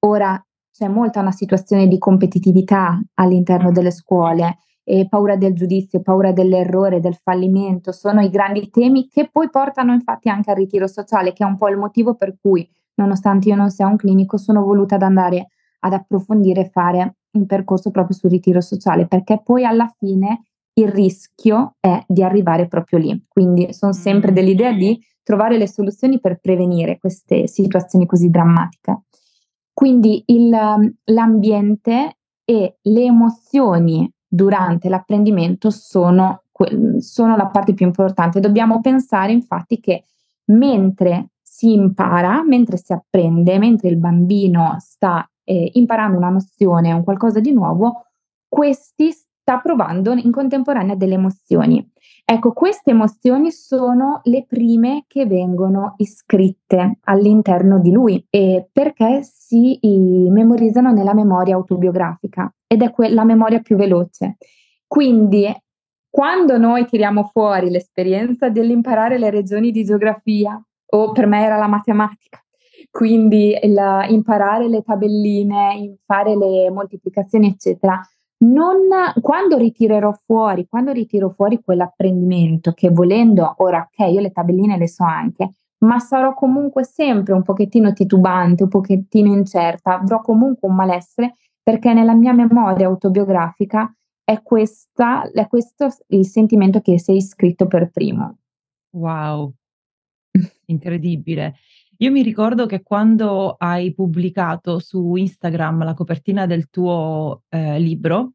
ora 0.05 0.39
c'è 0.71 0.87
molta 0.87 1.19
una 1.19 1.31
situazione 1.31 1.87
di 1.87 1.97
competitività 1.97 3.01
all'interno 3.15 3.71
delle 3.71 3.91
scuole, 3.91 4.59
e 4.83 5.07
paura 5.07 5.35
del 5.35 5.53
giudizio, 5.53 6.01
paura 6.01 6.31
dell'errore, 6.31 6.99
del 6.99 7.13
fallimento, 7.13 7.91
sono 7.91 8.21
i 8.21 8.29
grandi 8.31 8.71
temi 8.71 9.07
che 9.07 9.29
poi 9.31 9.47
portano 9.51 9.93
infatti 9.93 10.29
anche 10.29 10.49
al 10.49 10.57
ritiro 10.57 10.87
sociale, 10.87 11.31
che 11.31 11.43
è 11.43 11.47
un 11.47 11.57
po' 11.57 11.69
il 11.69 11.77
motivo 11.77 12.15
per 12.15 12.35
cui 12.41 12.67
nonostante 12.99 13.49
io 13.49 13.55
non 13.55 13.69
sia 13.69 13.87
un 13.87 13.95
clinico, 13.95 14.37
sono 14.37 14.63
voluta 14.63 14.95
ad 14.95 15.01
andare 15.01 15.47
ad 15.79 15.93
approfondire 15.93 16.61
e 16.61 16.69
fare 16.69 17.15
un 17.31 17.45
percorso 17.45 17.91
proprio 17.91 18.15
sul 18.15 18.29
ritiro 18.29 18.61
sociale, 18.61 19.07
perché 19.07 19.41
poi 19.43 19.65
alla 19.65 19.91
fine 19.97 20.43
il 20.73 20.89
rischio 20.89 21.75
è 21.79 22.03
di 22.07 22.23
arrivare 22.23 22.67
proprio 22.67 22.99
lì. 22.99 23.25
Quindi 23.27 23.73
sono 23.73 23.93
sempre 23.93 24.31
mm. 24.31 24.33
dell'idea 24.33 24.73
di 24.73 24.99
trovare 25.23 25.57
le 25.57 25.67
soluzioni 25.67 26.19
per 26.19 26.39
prevenire 26.39 26.97
queste 26.97 27.47
situazioni 27.47 28.05
così 28.05 28.29
drammatiche. 28.29 29.03
Quindi 29.73 30.23
il, 30.27 30.49
l'ambiente 31.05 32.17
e 32.43 32.77
le 32.81 33.03
emozioni 33.03 34.11
durante 34.27 34.89
l'apprendimento 34.89 35.69
sono, 35.69 36.43
sono 36.97 37.35
la 37.35 37.47
parte 37.47 37.73
più 37.73 37.85
importante. 37.85 38.39
Dobbiamo 38.39 38.81
pensare 38.81 39.31
infatti 39.31 39.79
che 39.79 40.03
mentre 40.45 41.29
si 41.59 41.73
impara, 41.73 42.41
mentre 42.41 42.77
si 42.77 42.93
apprende, 42.93 43.59
mentre 43.59 43.89
il 43.89 43.97
bambino 43.97 44.77
sta 44.79 45.29
eh, 45.43 45.71
imparando 45.73 46.15
una 46.15 46.29
nozione, 46.29 46.93
un 46.93 47.03
qualcosa 47.03 47.41
di 47.41 47.51
nuovo, 47.51 48.05
questi 48.47 49.11
sta 49.11 49.59
provando 49.59 50.13
in 50.13 50.31
contemporanea 50.31 50.95
delle 50.95 51.15
emozioni. 51.15 51.85
Ecco, 52.23 52.53
queste 52.53 52.91
emozioni 52.91 53.51
sono 53.51 54.21
le 54.23 54.45
prime 54.47 55.03
che 55.05 55.25
vengono 55.25 55.95
iscritte 55.97 56.99
all'interno 57.01 57.79
di 57.79 57.91
lui 57.91 58.25
e 58.29 58.69
perché 58.71 59.19
si 59.23 59.77
memorizzano 59.83 60.91
nella 60.93 61.13
memoria 61.13 61.55
autobiografica 61.55 62.49
ed 62.67 62.83
è 62.83 62.91
que- 62.91 63.09
la 63.09 63.25
memoria 63.25 63.59
più 63.59 63.75
veloce. 63.75 64.37
Quindi 64.87 65.53
quando 66.09 66.57
noi 66.57 66.85
tiriamo 66.85 67.29
fuori 67.33 67.69
l'esperienza 67.69 68.47
dell'imparare 68.47 69.17
le 69.17 69.29
regioni 69.29 69.71
di 69.71 69.83
geografia, 69.83 70.61
o 70.91 71.11
per 71.11 71.25
me 71.27 71.43
era 71.43 71.57
la 71.57 71.67
matematica, 71.67 72.43
quindi 72.89 73.57
il, 73.61 74.05
imparare 74.09 74.67
le 74.67 74.81
tabelline, 74.81 75.97
fare 76.05 76.35
le 76.35 76.69
moltiplicazioni, 76.71 77.47
eccetera, 77.47 78.01
non, 78.41 78.87
quando 79.21 79.57
ritirerò 79.57 80.13
fuori, 80.25 80.65
quando 80.67 80.91
ritiro 80.91 81.29
fuori 81.29 81.61
quell'apprendimento 81.61 82.71
che 82.71 82.89
volendo, 82.89 83.53
ora 83.57 83.89
ok, 83.91 84.11
io 84.11 84.21
le 84.21 84.31
tabelline 84.31 84.77
le 84.77 84.87
so 84.87 85.03
anche, 85.03 85.51
ma 85.79 85.99
sarò 85.99 86.33
comunque 86.33 86.83
sempre 86.83 87.33
un 87.33 87.43
pochettino 87.43 87.93
titubante, 87.93 88.63
un 88.63 88.69
pochettino 88.69 89.33
incerta, 89.33 89.99
avrò 89.99 90.21
comunque 90.21 90.67
un 90.67 90.75
malessere 90.75 91.35
perché 91.61 91.93
nella 91.93 92.13
mia 92.13 92.33
memoria 92.33 92.87
autobiografica 92.87 93.93
è, 94.23 94.41
questa, 94.41 95.29
è 95.31 95.47
questo 95.47 95.87
il 96.07 96.25
sentimento 96.25 96.81
che 96.81 96.99
sei 96.99 97.17
iscritto 97.17 97.67
per 97.67 97.89
primo. 97.91 98.37
Wow, 98.91 99.53
incredibile. 100.69 101.55
Io 101.97 102.11
mi 102.11 102.23
ricordo 102.23 102.65
che 102.65 102.81
quando 102.81 103.55
hai 103.57 103.93
pubblicato 103.93 104.79
su 104.79 105.15
Instagram 105.15 105.83
la 105.83 105.93
copertina 105.93 106.45
del 106.45 106.69
tuo 106.69 107.43
eh, 107.49 107.77
libro, 107.79 108.33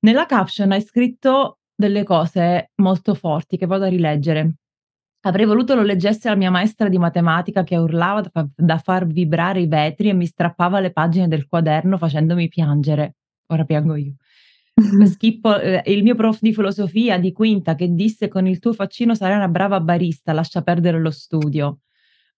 nella 0.00 0.26
caption 0.26 0.72
hai 0.72 0.82
scritto 0.82 1.60
delle 1.74 2.04
cose 2.04 2.72
molto 2.76 3.14
forti 3.14 3.56
che 3.56 3.66
vado 3.66 3.84
a 3.84 3.88
rileggere. 3.88 4.56
Avrei 5.24 5.46
voluto 5.46 5.74
lo 5.74 5.82
leggesse 5.82 6.28
la 6.28 6.34
mia 6.34 6.50
maestra 6.50 6.88
di 6.88 6.98
matematica 6.98 7.62
che 7.62 7.76
urlava 7.76 8.22
da, 8.22 8.46
da 8.54 8.78
far 8.78 9.06
vibrare 9.06 9.60
i 9.60 9.68
vetri 9.68 10.08
e 10.08 10.12
mi 10.12 10.26
strappava 10.26 10.80
le 10.80 10.90
pagine 10.90 11.28
del 11.28 11.46
quaderno 11.46 11.96
facendomi 11.96 12.48
piangere. 12.48 13.14
Ora 13.46 13.64
piango 13.64 13.94
io. 13.94 14.16
Schippo, 15.06 15.58
eh, 15.60 15.82
il 15.86 16.02
mio 16.02 16.14
prof 16.14 16.38
di 16.40 16.52
filosofia 16.52 17.18
di 17.18 17.32
quinta 17.32 17.74
che 17.74 17.92
disse 17.92 18.28
con 18.28 18.46
il 18.46 18.58
tuo 18.58 18.72
faccino 18.72 19.14
sarai 19.14 19.36
una 19.36 19.48
brava 19.48 19.80
barista, 19.80 20.32
lascia 20.32 20.62
perdere 20.62 21.00
lo 21.00 21.10
studio 21.10 21.80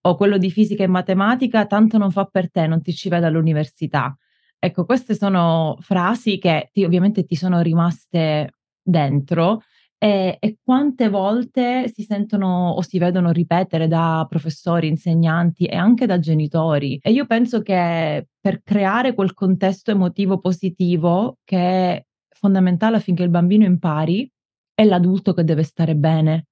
o 0.06 0.16
quello 0.16 0.36
di 0.36 0.50
fisica 0.50 0.82
e 0.82 0.86
matematica, 0.86 1.66
tanto 1.66 1.96
non 1.96 2.10
fa 2.10 2.26
per 2.26 2.50
te, 2.50 2.66
non 2.66 2.82
ti 2.82 2.92
ci 2.92 3.08
vedo 3.08 3.26
all'università. 3.26 4.16
Ecco, 4.58 4.84
queste 4.84 5.14
sono 5.14 5.76
frasi 5.80 6.38
che 6.38 6.70
ti, 6.72 6.84
ovviamente 6.84 7.24
ti 7.24 7.36
sono 7.36 7.60
rimaste 7.60 8.50
dentro 8.82 9.62
e, 9.98 10.36
e, 10.38 10.58
quante 10.62 11.08
volte 11.08 11.90
si 11.94 12.02
sentono 12.02 12.70
o 12.70 12.82
si 12.82 12.98
vedono 12.98 13.30
ripetere 13.30 13.88
da 13.88 14.26
professori, 14.28 14.88
insegnanti 14.88 15.64
e 15.64 15.76
anche 15.76 16.04
da 16.04 16.18
genitori. 16.18 16.98
E 17.02 17.10
io 17.10 17.26
penso 17.26 17.62
che 17.62 18.26
per 18.38 18.62
creare 18.62 19.14
quel 19.14 19.32
contesto 19.32 19.90
emotivo 19.90 20.38
positivo 20.38 21.38
che 21.44 22.06
fondamentale 22.34 22.96
affinché 22.96 23.22
il 23.22 23.30
bambino 23.30 23.64
impari, 23.64 24.30
è 24.74 24.84
l'adulto 24.84 25.32
che 25.32 25.44
deve 25.44 25.62
stare 25.62 25.94
bene. 25.94 26.46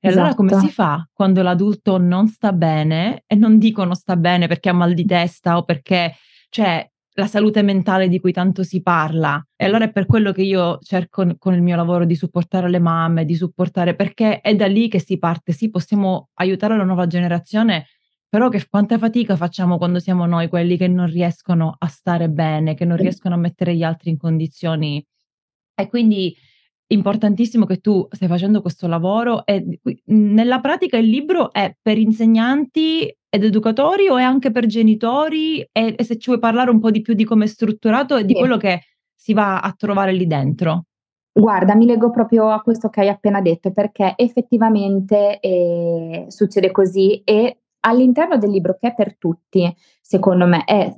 E 0.00 0.08
esatto. 0.08 0.20
allora 0.20 0.34
come 0.34 0.58
si 0.58 0.68
fa 0.68 1.08
quando 1.12 1.42
l'adulto 1.42 1.96
non 1.98 2.26
sta 2.26 2.52
bene 2.52 3.22
e 3.26 3.36
non 3.36 3.58
dicono 3.58 3.94
sta 3.94 4.16
bene 4.16 4.48
perché 4.48 4.68
ha 4.68 4.72
mal 4.72 4.94
di 4.94 5.04
testa 5.04 5.56
o 5.56 5.62
perché, 5.62 6.14
cioè, 6.48 6.88
la 7.14 7.26
salute 7.26 7.62
mentale 7.62 8.08
di 8.08 8.18
cui 8.18 8.32
tanto 8.32 8.62
si 8.62 8.82
parla. 8.82 9.44
E 9.54 9.64
allora 9.64 9.84
è 9.84 9.92
per 9.92 10.06
quello 10.06 10.32
che 10.32 10.42
io 10.42 10.78
cerco 10.80 11.36
con 11.38 11.54
il 11.54 11.62
mio 11.62 11.76
lavoro 11.76 12.04
di 12.04 12.14
supportare 12.14 12.70
le 12.70 12.78
mamme, 12.78 13.24
di 13.24 13.34
supportare, 13.34 13.94
perché 13.94 14.40
è 14.40 14.54
da 14.54 14.66
lì 14.66 14.88
che 14.88 14.98
si 14.98 15.18
parte. 15.18 15.52
Sì, 15.52 15.70
possiamo 15.70 16.30
aiutare 16.34 16.76
la 16.76 16.84
nuova 16.84 17.06
generazione, 17.06 17.86
però 18.32 18.48
che 18.48 18.66
quanta 18.66 18.96
fatica 18.96 19.36
facciamo 19.36 19.76
quando 19.76 19.98
siamo 19.98 20.24
noi 20.24 20.48
quelli 20.48 20.78
che 20.78 20.88
non 20.88 21.06
riescono 21.06 21.76
a 21.78 21.86
stare 21.88 22.30
bene, 22.30 22.72
che 22.72 22.86
non 22.86 22.96
riescono 22.96 23.34
a 23.34 23.38
mettere 23.38 23.76
gli 23.76 23.82
altri 23.82 24.08
in 24.08 24.16
condizioni. 24.16 25.04
E 25.74 25.86
quindi 25.86 26.34
importantissimo 26.86 27.66
che 27.66 27.82
tu 27.82 28.08
stai 28.10 28.28
facendo 28.28 28.62
questo 28.62 28.86
lavoro 28.86 29.44
e 29.44 29.78
nella 30.06 30.60
pratica 30.60 30.96
il 30.96 31.10
libro 31.10 31.52
è 31.52 31.76
per 31.78 31.98
insegnanti 31.98 33.14
ed 33.28 33.44
educatori 33.44 34.08
o 34.08 34.16
è 34.16 34.22
anche 34.22 34.50
per 34.50 34.64
genitori 34.64 35.60
e, 35.70 35.94
e 35.94 36.02
se 36.02 36.16
ci 36.16 36.30
vuoi 36.30 36.40
parlare 36.40 36.70
un 36.70 36.80
po' 36.80 36.90
di 36.90 37.02
più 37.02 37.12
di 37.12 37.24
come 37.24 37.44
è 37.44 37.48
strutturato 37.48 38.16
e 38.16 38.24
di 38.24 38.32
quello 38.32 38.56
che 38.56 38.80
si 39.14 39.34
va 39.34 39.60
a 39.60 39.74
trovare 39.76 40.14
lì 40.14 40.26
dentro. 40.26 40.84
Guarda, 41.34 41.74
mi 41.74 41.84
leggo 41.84 42.10
proprio 42.10 42.48
a 42.48 42.62
questo 42.62 42.88
che 42.88 43.00
hai 43.00 43.08
appena 43.10 43.42
detto 43.42 43.72
perché 43.72 44.14
effettivamente 44.16 45.38
eh, 45.40 46.24
succede 46.28 46.70
così 46.70 47.20
e 47.24 47.61
all'interno 47.82 48.36
del 48.36 48.50
libro 48.50 48.76
che 48.78 48.88
è 48.88 48.94
per 48.94 49.16
tutti, 49.16 49.74
secondo 50.00 50.46
me, 50.46 50.64
è 50.64 50.94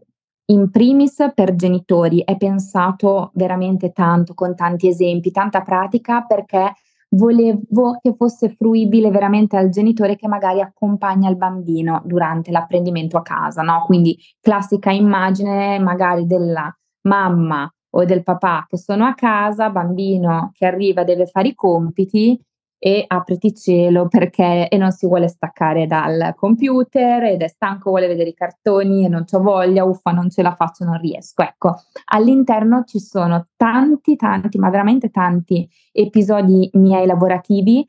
in 0.47 0.71
primis 0.71 1.31
per 1.35 1.55
genitori 1.55 2.23
è 2.23 2.37
pensato 2.37 3.31
veramente 3.35 3.93
tanto, 3.93 4.35
con 4.35 4.55
tanti 4.55 4.89
esempi, 4.89 5.31
tanta 5.31 5.63
pratica, 5.63 6.23
perché 6.23 6.75
volevo 7.11 7.99
che 8.01 8.15
fosse 8.15 8.51
fruibile 8.51 9.11
veramente 9.11 9.57
al 9.57 9.71
genitore 9.71 10.17
che 10.17 10.29
magari 10.29 10.61
accompagna 10.61 11.31
il 11.31 11.37
bambino 11.37 12.03
durante 12.05 12.51
l'apprendimento 12.51 13.17
a 13.17 13.23
casa, 13.23 13.63
no? 13.63 13.85
Quindi 13.87 14.19
classica 14.41 14.91
immagine 14.91 15.79
magari 15.79 16.27
della 16.27 16.75
mamma 17.03 17.73
o 17.97 18.05
del 18.05 18.23
papà 18.25 18.67
che 18.69 18.77
sono 18.77 19.07
a 19.07 19.15
casa, 19.15 19.71
bambino 19.71 20.51
che 20.53 20.67
arriva 20.67 21.05
deve 21.05 21.27
fare 21.27 21.49
i 21.49 21.55
compiti 21.55 22.39
e 22.87 23.03
apriti 23.07 23.55
cielo 23.55 24.09
perché 24.09 24.69
non 24.73 24.91
si 24.91 25.07
vuole 25.07 25.27
staccare 25.27 25.87
dal 25.87 26.35
computer 26.37 27.23
ed 27.23 27.41
è 27.41 27.49
stanco, 27.49 27.89
vuole 27.89 28.07
vedere 28.07 28.29
i 28.29 28.35
cartoni 28.35 29.07
e 29.07 29.09
non 29.09 29.25
c'ho 29.25 29.41
voglia, 29.41 29.85
uffa, 29.85 30.11
non 30.11 30.29
ce 30.29 30.43
la 30.43 30.55
faccio, 30.55 30.85
non 30.85 31.01
riesco. 31.01 31.41
Ecco, 31.41 31.77
all'interno 32.13 32.85
ci 32.85 33.01
sono 33.01 33.47
tanti, 33.57 34.17
tanti, 34.17 34.59
ma 34.59 34.69
veramente 34.69 35.09
tanti 35.09 35.67
episodi 35.93 36.69
miei 36.75 37.07
lavorativi 37.07 37.89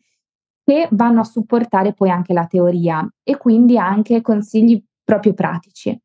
che 0.64 0.88
vanno 0.92 1.20
a 1.20 1.26
supportare 1.26 1.92
poi 1.92 2.10
anche 2.10 2.32
la 2.32 2.46
teoria 2.46 3.06
e 3.22 3.36
quindi 3.36 3.78
anche 3.78 4.22
consigli 4.22 4.82
proprio 5.04 5.34
pratici 5.34 6.02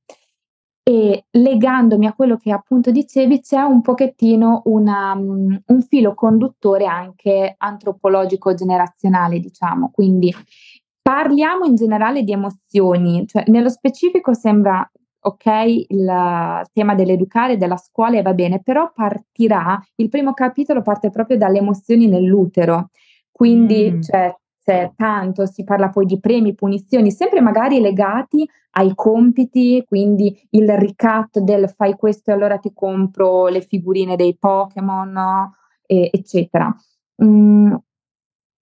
e 0.83 1.27
legandomi 1.31 2.07
a 2.07 2.15
quello 2.15 2.37
che 2.37 2.53
appunto 2.53 2.91
dicevi 2.91 3.41
c'è 3.41 3.61
un 3.61 3.81
pochettino 3.83 4.63
una, 4.65 5.13
um, 5.13 5.61
un 5.65 5.83
filo 5.83 6.15
conduttore 6.15 6.87
anche 6.87 7.55
antropologico 7.57 8.55
generazionale, 8.55 9.39
diciamo. 9.41 9.91
Quindi 9.93 10.35
parliamo 11.01 11.65
in 11.65 11.75
generale 11.75 12.23
di 12.23 12.33
emozioni, 12.33 13.27
cioè 13.27 13.45
nello 13.49 13.69
specifico 13.69 14.33
sembra 14.35 14.89
ok 15.23 15.45
il 15.89 16.63
tema 16.73 16.95
dell'educare, 16.95 17.57
della 17.57 17.77
scuola 17.77 18.19
e 18.19 18.23
va 18.23 18.33
bene, 18.33 18.63
però 18.63 18.91
partirà, 18.95 19.81
il 19.97 20.09
primo 20.09 20.33
capitolo 20.33 20.83
parte 20.83 21.11
proprio 21.11 21.37
dalle 21.37 21.59
emozioni 21.59 22.07
nell'utero. 22.07 22.91
Quindi 23.31 23.93
mm. 23.93 24.01
cioè, 24.01 24.35
c'è 24.71 24.93
tanto, 24.95 25.47
si 25.47 25.65
parla 25.65 25.89
poi 25.89 26.07
di 26.07 26.21
premi, 26.21 26.55
punizioni, 26.55 27.11
sempre 27.11 27.41
magari 27.41 27.81
legati 27.81 28.49
ai 28.73 28.93
compiti, 28.95 29.83
quindi 29.85 30.47
il 30.51 30.71
ricatto 30.79 31.41
del 31.41 31.69
fai 31.71 31.95
questo 31.95 32.31
e 32.31 32.35
allora 32.35 32.59
ti 32.59 32.71
compro 32.73 33.49
le 33.49 33.63
figurine 33.63 34.15
dei 34.15 34.37
Pokémon, 34.39 35.51
e, 35.87 36.09
eccetera. 36.13 36.73
Mm, 37.25 37.75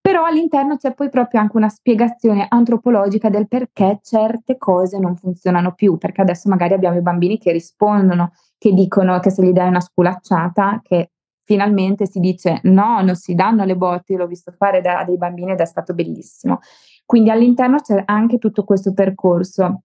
però 0.00 0.24
all'interno 0.24 0.78
c'è 0.78 0.94
poi 0.94 1.10
proprio 1.10 1.40
anche 1.40 1.58
una 1.58 1.68
spiegazione 1.68 2.46
antropologica 2.48 3.28
del 3.28 3.46
perché 3.46 3.98
certe 4.02 4.56
cose 4.56 4.98
non 4.98 5.14
funzionano 5.14 5.74
più, 5.74 5.98
perché 5.98 6.22
adesso 6.22 6.48
magari 6.48 6.72
abbiamo 6.72 6.96
i 6.96 7.02
bambini 7.02 7.36
che 7.36 7.52
rispondono, 7.52 8.32
che 8.56 8.72
dicono 8.72 9.20
che 9.20 9.28
se 9.30 9.44
gli 9.44 9.52
dai 9.52 9.68
una 9.68 9.80
sculacciata, 9.80 10.80
che 10.82 11.10
finalmente 11.48 12.04
si 12.04 12.20
dice 12.20 12.60
no, 12.64 13.00
non 13.00 13.16
si 13.16 13.34
danno 13.34 13.64
le 13.64 13.74
botte, 13.74 14.16
l'ho 14.16 14.26
visto 14.26 14.52
fare 14.52 14.82
da 14.82 15.02
dei 15.06 15.16
bambini 15.16 15.52
ed 15.52 15.60
è 15.60 15.64
stato 15.64 15.94
bellissimo. 15.94 16.60
Quindi 17.06 17.30
all'interno 17.30 17.78
c'è 17.80 18.02
anche 18.04 18.36
tutto 18.36 18.64
questo 18.64 18.92
percorso. 18.92 19.84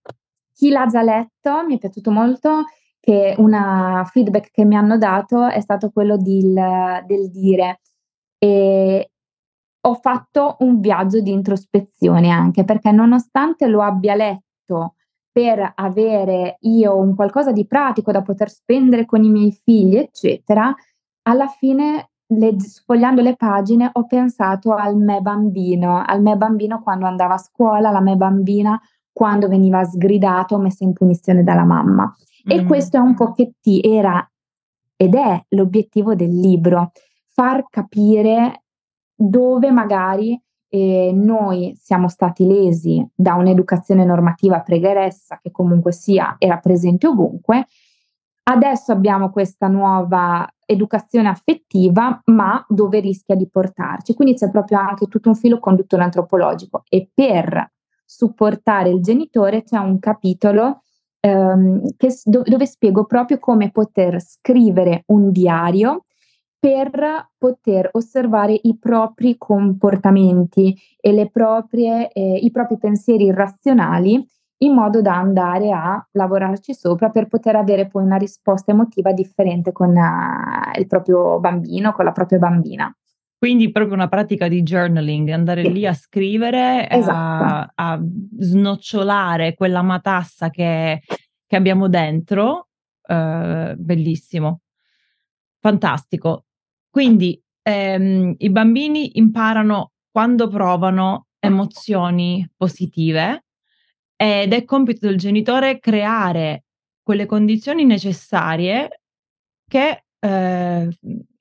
Chi 0.53 0.71
l'ha 0.71 0.87
già 0.87 1.01
letto 1.01 1.63
mi 1.65 1.75
è 1.75 1.77
piaciuto 1.77 2.11
molto 2.11 2.65
che 2.99 3.33
un 3.37 4.03
feedback 4.11 4.51
che 4.51 4.65
mi 4.65 4.75
hanno 4.75 4.97
dato 4.97 5.47
è 5.47 5.61
stato 5.61 5.89
quello 5.89 6.17
di, 6.17 6.53
del 7.05 7.31
dire 7.31 7.79
e 8.37 9.11
ho 9.85 9.93
fatto 9.95 10.57
un 10.59 10.81
viaggio 10.81 11.21
di 11.21 11.31
introspezione 11.31 12.29
anche 12.29 12.65
perché 12.65 12.91
nonostante 12.91 13.67
lo 13.67 13.81
abbia 13.81 14.15
letto 14.15 14.95
per 15.31 15.71
avere 15.75 16.57
io 16.61 16.97
un 16.97 17.15
qualcosa 17.15 17.53
di 17.53 17.65
pratico 17.65 18.11
da 18.11 18.21
poter 18.21 18.49
spendere 18.49 19.05
con 19.05 19.23
i 19.23 19.29
miei 19.29 19.51
figli, 19.51 19.95
eccetera, 19.95 20.73
alla 21.23 21.47
fine 21.47 22.09
legg 22.27 22.59
sfogliando 22.59 23.21
le 23.21 23.35
pagine 23.35 23.89
ho 23.91 24.05
pensato 24.05 24.73
al 24.73 24.97
me 24.97 25.21
bambino, 25.21 26.01
al 26.05 26.21
me 26.21 26.35
bambino 26.35 26.81
quando 26.81 27.05
andava 27.05 27.35
a 27.35 27.39
scuola, 27.39 27.89
alla 27.89 28.01
me 28.01 28.15
bambina 28.15 28.79
quando 29.11 29.47
veniva 29.47 29.83
sgridato 29.83 30.55
o 30.55 30.59
messa 30.59 30.83
in 30.83 30.93
punizione 30.93 31.43
dalla 31.43 31.63
mamma. 31.63 32.11
E 32.45 32.61
Mh. 32.61 32.67
questo 32.67 32.97
è 32.97 32.99
un 32.99 33.13
pochetti 33.13 33.79
era 33.81 34.27
ed 34.95 35.15
è 35.15 35.43
l'obiettivo 35.49 36.15
del 36.15 36.33
libro, 36.33 36.91
far 37.27 37.65
capire 37.69 38.63
dove 39.15 39.71
magari, 39.71 40.39
ehm, 40.69 41.23
noi 41.23 41.73
siamo 41.79 42.07
stati 42.07 42.45
lesi 42.45 43.05
da 43.13 43.35
un'educazione 43.35 44.05
normativa 44.05 44.61
pregheressa 44.61 45.39
che 45.41 45.51
comunque 45.51 45.91
sia 45.91 46.35
era 46.37 46.57
presente 46.57 47.07
ovunque. 47.07 47.67
Adesso 48.45 48.91
abbiamo 48.91 49.29
questa 49.29 49.67
nuova 49.67 50.45
educazione 50.65 51.29
affettiva, 51.29 52.21
ma 52.25 52.63
dove 52.67 52.99
rischia 52.99 53.35
di 53.35 53.47
portarci. 53.49 54.13
Quindi 54.13 54.35
c'è 54.35 54.49
proprio 54.49 54.79
anche 54.79 55.07
tutto 55.07 55.29
un 55.29 55.35
filo 55.35 55.59
conduttore 55.59 56.03
antropologico 56.03 56.83
e 56.89 57.09
per 57.13 57.71
supportare 58.05 58.89
il 58.89 59.01
genitore 59.01 59.63
c'è 59.63 59.77
un 59.77 59.97
capitolo 59.99 60.81
ehm, 61.21 61.95
che 61.95 62.09
s- 62.11 62.27
do- 62.27 62.43
dove 62.43 62.65
spiego 62.65 63.05
proprio 63.05 63.39
come 63.39 63.71
poter 63.71 64.21
scrivere 64.21 65.03
un 65.07 65.31
diario 65.31 66.03
per 66.59 67.29
poter 67.37 67.89
osservare 67.93 68.57
i 68.63 68.77
propri 68.77 69.37
comportamenti 69.37 70.75
e 70.99 71.29
proprie, 71.31 72.09
eh, 72.11 72.35
i 72.35 72.51
propri 72.51 72.77
pensieri 72.77 73.25
irrazionali 73.25 74.25
in 74.63 74.73
modo 74.73 75.01
da 75.01 75.15
andare 75.15 75.71
a 75.71 76.05
lavorarci 76.11 76.73
sopra 76.73 77.09
per 77.09 77.27
poter 77.27 77.55
avere 77.55 77.87
poi 77.87 78.03
una 78.03 78.17
risposta 78.17 78.71
emotiva 78.71 79.11
differente 79.11 79.71
con 79.71 79.89
uh, 79.89 80.79
il 80.79 80.87
proprio 80.87 81.39
bambino, 81.39 81.91
con 81.93 82.05
la 82.05 82.11
propria 82.11 82.39
bambina. 82.39 82.95
Quindi 83.37 83.71
proprio 83.71 83.95
una 83.95 84.07
pratica 84.07 84.47
di 84.47 84.63
journaling, 84.63 85.29
andare 85.29 85.63
Sì. 85.63 85.73
lì 85.73 85.85
a 85.85 85.93
scrivere, 85.93 86.87
a, 86.87 86.95
Esatto. 86.95 87.71
a 87.75 88.01
snocciolare 88.39 89.53
quella 89.53 89.81
matassa 89.81 90.49
che, 90.49 91.01
che 91.45 91.55
abbiamo 91.55 91.89
dentro. 91.89 92.69
Eh, 93.05 93.75
bellissimo, 93.77 94.61
fantastico. 95.59 96.45
Quindi 96.89 97.37
ehm, 97.63 98.35
i 98.37 98.49
bambini 98.49 99.17
imparano 99.17 99.91
quando 100.09 100.47
provano 100.47 101.25
emozioni 101.39 102.49
positive 102.55 103.43
ed 104.23 104.53
è 104.53 104.63
compito 104.63 105.05
del 105.07 105.17
genitore 105.17 105.79
creare 105.79 106.63
quelle 107.01 107.25
condizioni 107.25 107.83
necessarie 107.83 109.01
che, 109.67 110.05
ehm, 110.19 110.89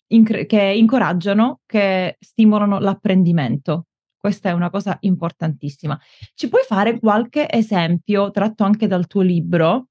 incre 0.09 0.47
che 0.47 0.61
incoraggiano, 0.62 1.61
che 1.67 2.17
stimolano 2.21 2.81
l'apprendimento. 2.81 3.87
Questa 4.17 4.49
è 4.51 4.53
una 4.53 4.71
cosa 4.71 4.97
importantissima. 5.01 5.99
Ci 6.35 6.49
puoi 6.49 6.62
fare 6.67 6.99
qualche 6.99 7.49
esempio, 7.51 8.31
tratto 8.33 8.65
anche 8.65 8.89
dal 8.89 9.07
tuo 9.07 9.23
libro, 9.23 9.89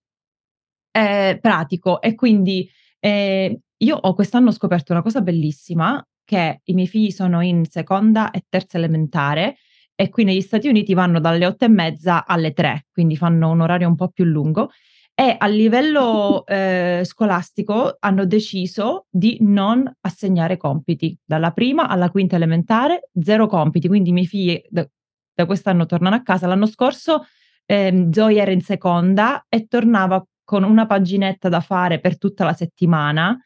ehm, 0.91 1.39
pratico? 1.39 2.01
E 2.01 2.15
quindi, 2.15 2.69
ehm, 2.99 3.57
io 3.77 3.97
ho 3.97 4.13
quest'anno 4.13 4.51
scoperto 4.51 4.91
una 4.93 5.01
cosa 5.01 5.21
bellissima, 5.21 6.03
che 6.23 6.61
i 6.65 6.73
miei 6.73 6.87
figli 6.87 7.11
sono 7.11 7.41
in 7.41 7.65
seconda 7.65 8.31
e 8.31 8.43
terza 8.49 8.77
elementare 8.77 9.57
e 10.01 10.09
qui 10.09 10.23
negli 10.23 10.41
Stati 10.41 10.67
Uniti 10.67 10.93
vanno 10.95 11.19
dalle 11.19 11.45
8 11.45 11.65
e 11.65 11.67
mezza 11.67 12.25
alle 12.25 12.53
3, 12.53 12.87
quindi 12.91 13.15
fanno 13.15 13.51
un 13.51 13.61
orario 13.61 13.87
un 13.87 13.95
po' 13.95 14.09
più 14.09 14.23
lungo 14.25 14.71
e 15.13 15.35
a 15.37 15.45
livello, 15.47 16.43
ehm, 16.47 17.03
scolastico 17.03 17.97
hanno 17.99 18.25
deciso 18.25 19.05
di 19.11 19.37
non 19.41 19.89
assegnare 20.01 20.57
compiti. 20.57 21.15
Dalla 21.23 21.51
prima 21.51 21.87
alla 21.87 22.09
quinta 22.09 22.35
elementare 22.35 23.09
0 23.21 23.45
compiti, 23.47 23.87
quindi 23.87 24.09
i 24.09 24.13
miei 24.13 24.25
figli 24.27 24.59
da 24.69 24.87
da 25.33 25.45
quest'anno 25.45 25.85
tornano 25.85 26.15
a 26.15 26.21
casa. 26.23 26.45
L'anno 26.47 26.65
scorso, 26.65 27.25
ehm, 27.65 28.11
Zoe 28.11 28.35
era 28.41 28.51
in 28.51 28.61
seconda 28.61 29.45
e 29.49 29.67
tornava 29.67 30.23
con 30.43 30.63
una 30.63 30.85
paginetta 30.85 31.47
da 31.49 31.61
fare 31.61 31.99
per 31.99 32.17
tutta 32.17 32.43
la 32.43 32.53
settimana, 32.53 33.37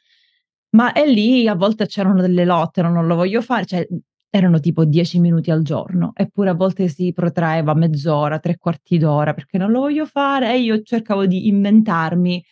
ma 0.72 0.92
e 0.94 1.08
lì 1.08 1.48
a 1.48 1.56
volte 1.56 1.86
c'erano 1.88 2.22
delle 2.22 2.46
lotte, 2.46 2.82
no: 2.82 2.90
"Non 2.92 3.08
lo 3.08 3.16
voglio 3.16 3.42
fare", 3.42 3.66
cioè, 3.66 3.88
erano 4.36 4.60
tipo 4.60 4.86
10 4.86 5.20
minuti 5.20 5.52
al 5.52 5.62
giorno, 5.64 6.12
eppure 6.16 6.50
a 6.50 6.54
volte 6.54 6.88
si 6.90 7.14
protraeva 7.14 7.74
mezz'ora, 7.74 8.40
3/4 8.40 8.98
d'ora, 8.98 9.34
perché 9.34 9.58
non 9.58 9.72
lo 9.72 9.80
voglio 9.82 10.06
fare 10.06 10.54
e 10.54 10.60
io 10.62 10.82
cercavo 10.84 11.26
di 11.26 11.48
inventarmi 11.48 12.44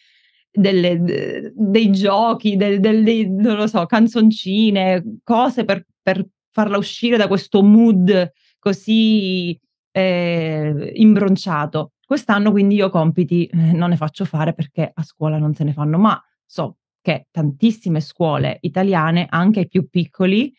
delle 0.51 0.99
d 1.01 1.51
dei 1.55 1.91
giochi, 1.91 2.55
del 2.55 2.79
del 2.79 3.03
dei 3.03 3.27
non 3.29 3.55
lo 3.57 3.67
so, 3.67 3.85
canzoncine, 3.85 5.03
cose 5.23 5.65
per 5.65 5.85
per 6.01 6.25
farla 6.51 6.77
uscire 6.77 7.17
da 7.17 7.27
questo 7.27 7.63
mood 7.63 8.31
così, 8.59 9.59
ehm, 9.91 10.89
imbronciato. 10.93 11.93
Quest'anno 12.05 12.51
quindi 12.51 12.75
io 12.75 12.89
compiti, 12.89 13.45
eh, 13.47 13.71
non 13.73 13.89
ne 13.89 13.97
faccio 13.97 14.25
fare 14.25 14.53
perché 14.53 14.89
a 14.93 15.03
scuola 15.03 15.37
non 15.39 15.53
se 15.53 15.63
ne 15.63 15.73
fanno, 15.73 15.97
ma 15.97 16.21
so 16.45 16.77
che 17.01 17.27
tantissime 17.31 17.99
scuole 18.01 18.57
italiane, 18.61 19.25
anche 19.29 19.61
ai 19.61 19.67
più 19.67 19.89
piccoli, 19.89 20.53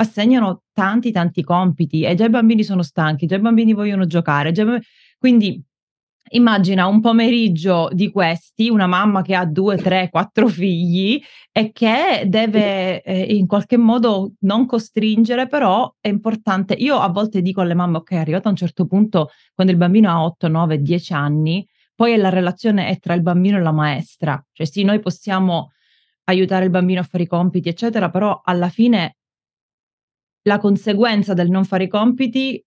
assegnano 0.00 0.62
tanti, 0.72 1.10
tanti 1.12 1.42
compiti 1.42 2.02
e 2.02 2.14
già 2.14 2.24
i 2.26 2.30
bambini 2.30 2.62
sono 2.64 2.82
stanchi, 2.82 3.26
già 3.26 3.36
i 3.36 3.40
bambini 3.40 3.72
vogliono 3.72 4.06
giocare, 4.06 4.52
già 4.52 4.62
i 4.62 4.66
ba 4.66 4.78
quindi 5.18 5.60
immagina 6.30 6.86
un 6.86 7.00
pomeriggio 7.00 7.88
di 7.92 8.10
questi, 8.10 8.68
una 8.68 8.86
mamma 8.86 9.22
che 9.22 9.34
ha 9.34 9.46
2, 9.46 9.76
3, 9.78 10.08
4 10.10 10.46
figli 10.48 11.20
e 11.50 11.72
che 11.72 12.24
deve, 12.26 13.00
ehm, 13.02 13.30
in 13.36 13.46
qualche 13.46 13.76
modo 13.78 14.34
non 14.40 14.66
costringere, 14.66 15.46
però 15.48 15.92
è 16.00 16.08
importante 16.08 16.74
io 16.74 16.98
a 16.98 17.08
volte 17.08 17.40
dico 17.42 17.60
alle 17.62 17.74
mamme: 17.74 17.98
"Okay, 17.98 18.18
arrivato 18.18 18.48
a 18.48 18.50
un 18.50 18.56
certo 18.56 18.86
punto, 18.86 19.30
quando 19.54 19.72
il 19.72 19.78
bambino 19.78 20.10
ha 20.10 20.22
8, 20.22 20.48
9, 20.48 20.80
10 20.82 21.12
anni, 21.14 21.66
poi 21.94 22.16
la 22.16 22.28
relazione 22.28 22.88
è 22.88 22.98
tra 22.98 23.14
il 23.14 23.22
bambino 23.22 23.56
e 23.58 23.60
la 23.62 23.72
maestra. 23.72 24.40
Cioè 24.52 24.66
sì, 24.66 24.84
noi 24.84 25.00
possiamo 25.00 25.72
aiutare 26.24 26.64
il 26.66 26.70
bambino 26.70 27.00
a 27.00 27.04
fare 27.04 27.24
i 27.24 27.26
compiti, 27.26 27.68
eccetera, 27.70 28.10
però 28.10 28.40
alla 28.44 28.68
fine 28.68 29.16
la 30.48 30.58
conseguenza 30.58 31.34
del 31.34 31.50
non 31.50 31.64
fare 31.64 31.84
i 31.84 31.88
compiti, 31.88 32.60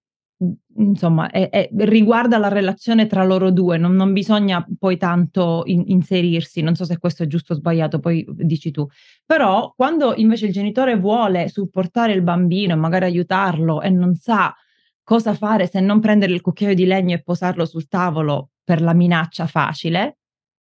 insomma, 0.77 1.29
è 1.29 1.49
è 1.49 1.69
riguarda 1.73 2.37
la 2.37 2.47
relazione 2.47 3.07
tra 3.07 3.23
loro 3.23 3.51
2, 3.51 3.77
non 3.77 3.93
non 3.93 4.13
bisogna 4.13 4.65
poi 4.79 4.97
tanto 4.97 5.63
in 5.65 5.83
inserirsi, 5.87 6.61
non 6.61 6.75
so 6.75 6.85
se 6.85 6.97
questo 6.97 7.23
è 7.23 7.27
giusto 7.27 7.53
o 7.53 7.55
sbagliato, 7.57 7.99
poi 7.99 8.25
dici 8.29 8.71
tu. 8.71 8.87
Però 9.25 9.73
quando 9.75 10.13
invece 10.15 10.45
il 10.45 10.53
genitore 10.53 10.97
vuole 10.97 11.49
supportare 11.49 12.13
il 12.13 12.21
bambino 12.21 12.73
e 12.73 12.77
magari 12.77 13.05
aiutarlo 13.05 13.81
e 13.81 13.89
non 13.89 14.15
sa 14.15 14.55
cosa 15.03 15.33
fare 15.33 15.67
se 15.67 15.79
non 15.81 15.99
prendere 15.99 16.33
il 16.33 16.41
cucchiaio 16.41 16.75
di 16.75 16.85
legno 16.85 17.15
e 17.15 17.21
posarlo 17.21 17.65
sul 17.65 17.87
tavolo 17.87 18.51
per 18.63 18.81
la 18.81 18.93
minaccia 18.93 19.45
facile, 19.47 20.19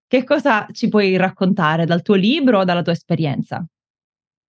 che 0.07 0.23
cosa 0.23 0.65
ci 0.71 0.89
puoi 0.89 1.15
raccontare 1.17 1.85
dal 1.85 2.01
tuo 2.01 2.15
libro 2.15 2.59
o 2.59 2.63
dalla 2.63 2.81
tua 2.81 2.93
esperienza? 2.93 3.63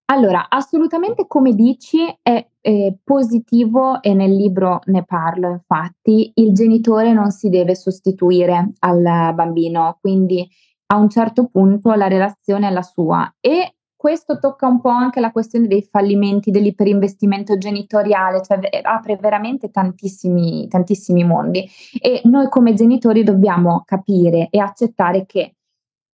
Allora, 0.06 0.48
assolutamente 0.48 1.26
come 1.26 1.54
dici 1.54 1.98
è, 2.20 2.44
ehm, 2.60 2.98
positivo 3.04 4.02
e 4.02 4.14
nel 4.14 4.34
libro 4.34 4.80
ne 4.86 5.04
parlo 5.04 5.50
infatti, 5.50 6.32
il 6.34 6.52
genitore 6.52 7.12
non 7.12 7.30
si 7.30 7.48
deve 7.48 7.74
sostituire 7.74 8.72
al 8.80 9.34
bambino, 9.34 9.98
quindi 10.00 10.48
a 10.92 10.96
un 10.96 11.08
certo 11.08 11.46
punto 11.46 11.92
la 11.92 12.08
relazione 12.08 12.68
è 12.68 12.70
la 12.70 12.82
sua 12.82 13.32
e 13.40 13.76
questo 14.00 14.38
tocca 14.38 14.66
un 14.66 14.80
po' 14.80 14.88
anche 14.88 15.20
la 15.20 15.30
questione 15.30 15.66
dei 15.66 15.82
fallimenti, 15.82 16.50
dell'iperinvestimento 16.50 17.58
genitoriale, 17.58 18.40
cioè 18.42 18.58
apre 18.82 19.16
veramente 19.16 19.70
tantissimi 19.70 20.66
tantissimi 20.68 21.22
mondi 21.22 21.68
e 22.00 22.22
noi 22.24 22.48
come 22.48 22.72
genitori 22.72 23.22
dobbiamo 23.22 23.82
capire 23.84 24.48
e 24.50 24.58
accettare 24.58 25.26
che 25.26 25.56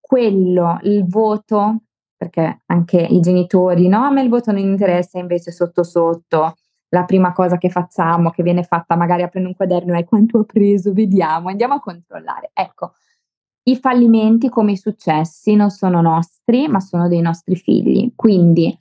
quello, 0.01 0.79
il 0.83 1.07
voto 1.07 1.84
perché 2.25 2.63
anche 2.67 2.99
i 3.01 3.21
genitori: 3.21 3.89
"No, 3.89 4.03
a 4.05 4.11
me 4.11 4.23
il 4.23 4.29
voto 4.29 4.51
non 4.53 4.61
interessa", 4.61 5.19
invece 5.19 5.53
sotto, 5.53 5.83
sotto 5.83 6.55
la 6.91 7.05
prima 7.05 7.33
cosa 7.33 7.59
che 7.59 7.71
facciamo, 7.71 8.31
che 8.31 8.43
viene 8.43 8.63
fatta 8.63 8.97
magari 8.97 9.23
aprendo 9.23 9.49
un 9.49 9.57
quaderno 9.57 9.95
è: 9.95 10.05
"Quanto 10.05 10.39
ho 10.39 10.45
preso? 10.45 10.93
Vediamo, 10.93 11.49
andiamo 11.49 11.75
a 11.75 11.81
controllare". 11.81 12.51
Ecco, 12.55 12.93
i 13.65 13.77
fallimenti 13.77 14.49
come 14.49 14.73
i 14.73 14.77
successi 14.77 15.55
non 15.55 15.71
sono 15.71 16.01
nostri, 16.01 16.69
ma 16.69 16.81
sono 16.81 17.09
dei 17.09 17.21
nostri 17.21 17.57
figli. 17.57 18.13
Quindi 18.17 18.77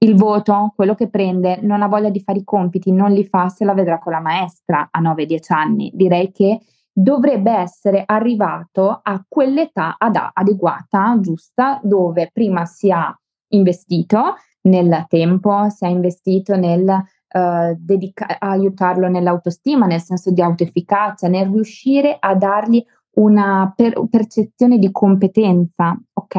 il 0.00 0.14
voto, 0.16 0.72
quello 0.76 0.94
che 0.94 1.08
prende, 1.08 1.58
non 1.62 1.82
ha 1.82 1.88
voglia 1.88 2.10
di 2.10 2.20
fare 2.20 2.38
i 2.40 2.44
compiti, 2.44 2.92
non 2.92 3.12
li 3.12 3.24
fa, 3.24 3.48
se 3.48 3.64
la 3.64 3.74
vedrà 3.74 3.98
con 3.98 4.12
la 4.12 4.20
maestra 4.20 4.88
a 4.90 5.00
9, 5.00 5.26
10 5.26 5.52
anni. 5.52 5.90
Direi 5.94 6.30
che 6.32 6.60
dovrebbe 7.00 7.52
essere 7.52 8.02
arrivato 8.04 8.98
a 9.00 9.24
quell'età 9.26 9.94
ada 9.98 10.32
adeguata, 10.34 11.16
giusta, 11.20 11.78
dove 11.82 12.30
prima 12.32 12.64
si 12.64 12.90
ha 12.90 13.16
investito, 13.50 14.34
nel 14.62 15.06
tempo, 15.08 15.68
si 15.70 15.84
è 15.84 15.88
investito 15.88 16.56
nel 16.56 16.88
uh, 16.88 17.76
dedica- 17.78 18.38
aiutarlo 18.40 19.08
nell'autostima, 19.08 19.86
nel 19.86 20.00
senso 20.00 20.32
di 20.32 20.42
autoefficacia, 20.42 21.28
nel 21.28 21.46
riuscire 21.46 22.16
a 22.18 22.34
dargli 22.34 22.84
una 23.12 23.72
per- 23.74 24.02
percezione 24.10 24.78
di 24.78 24.90
competenza, 24.90 25.96
ok? 26.12 26.36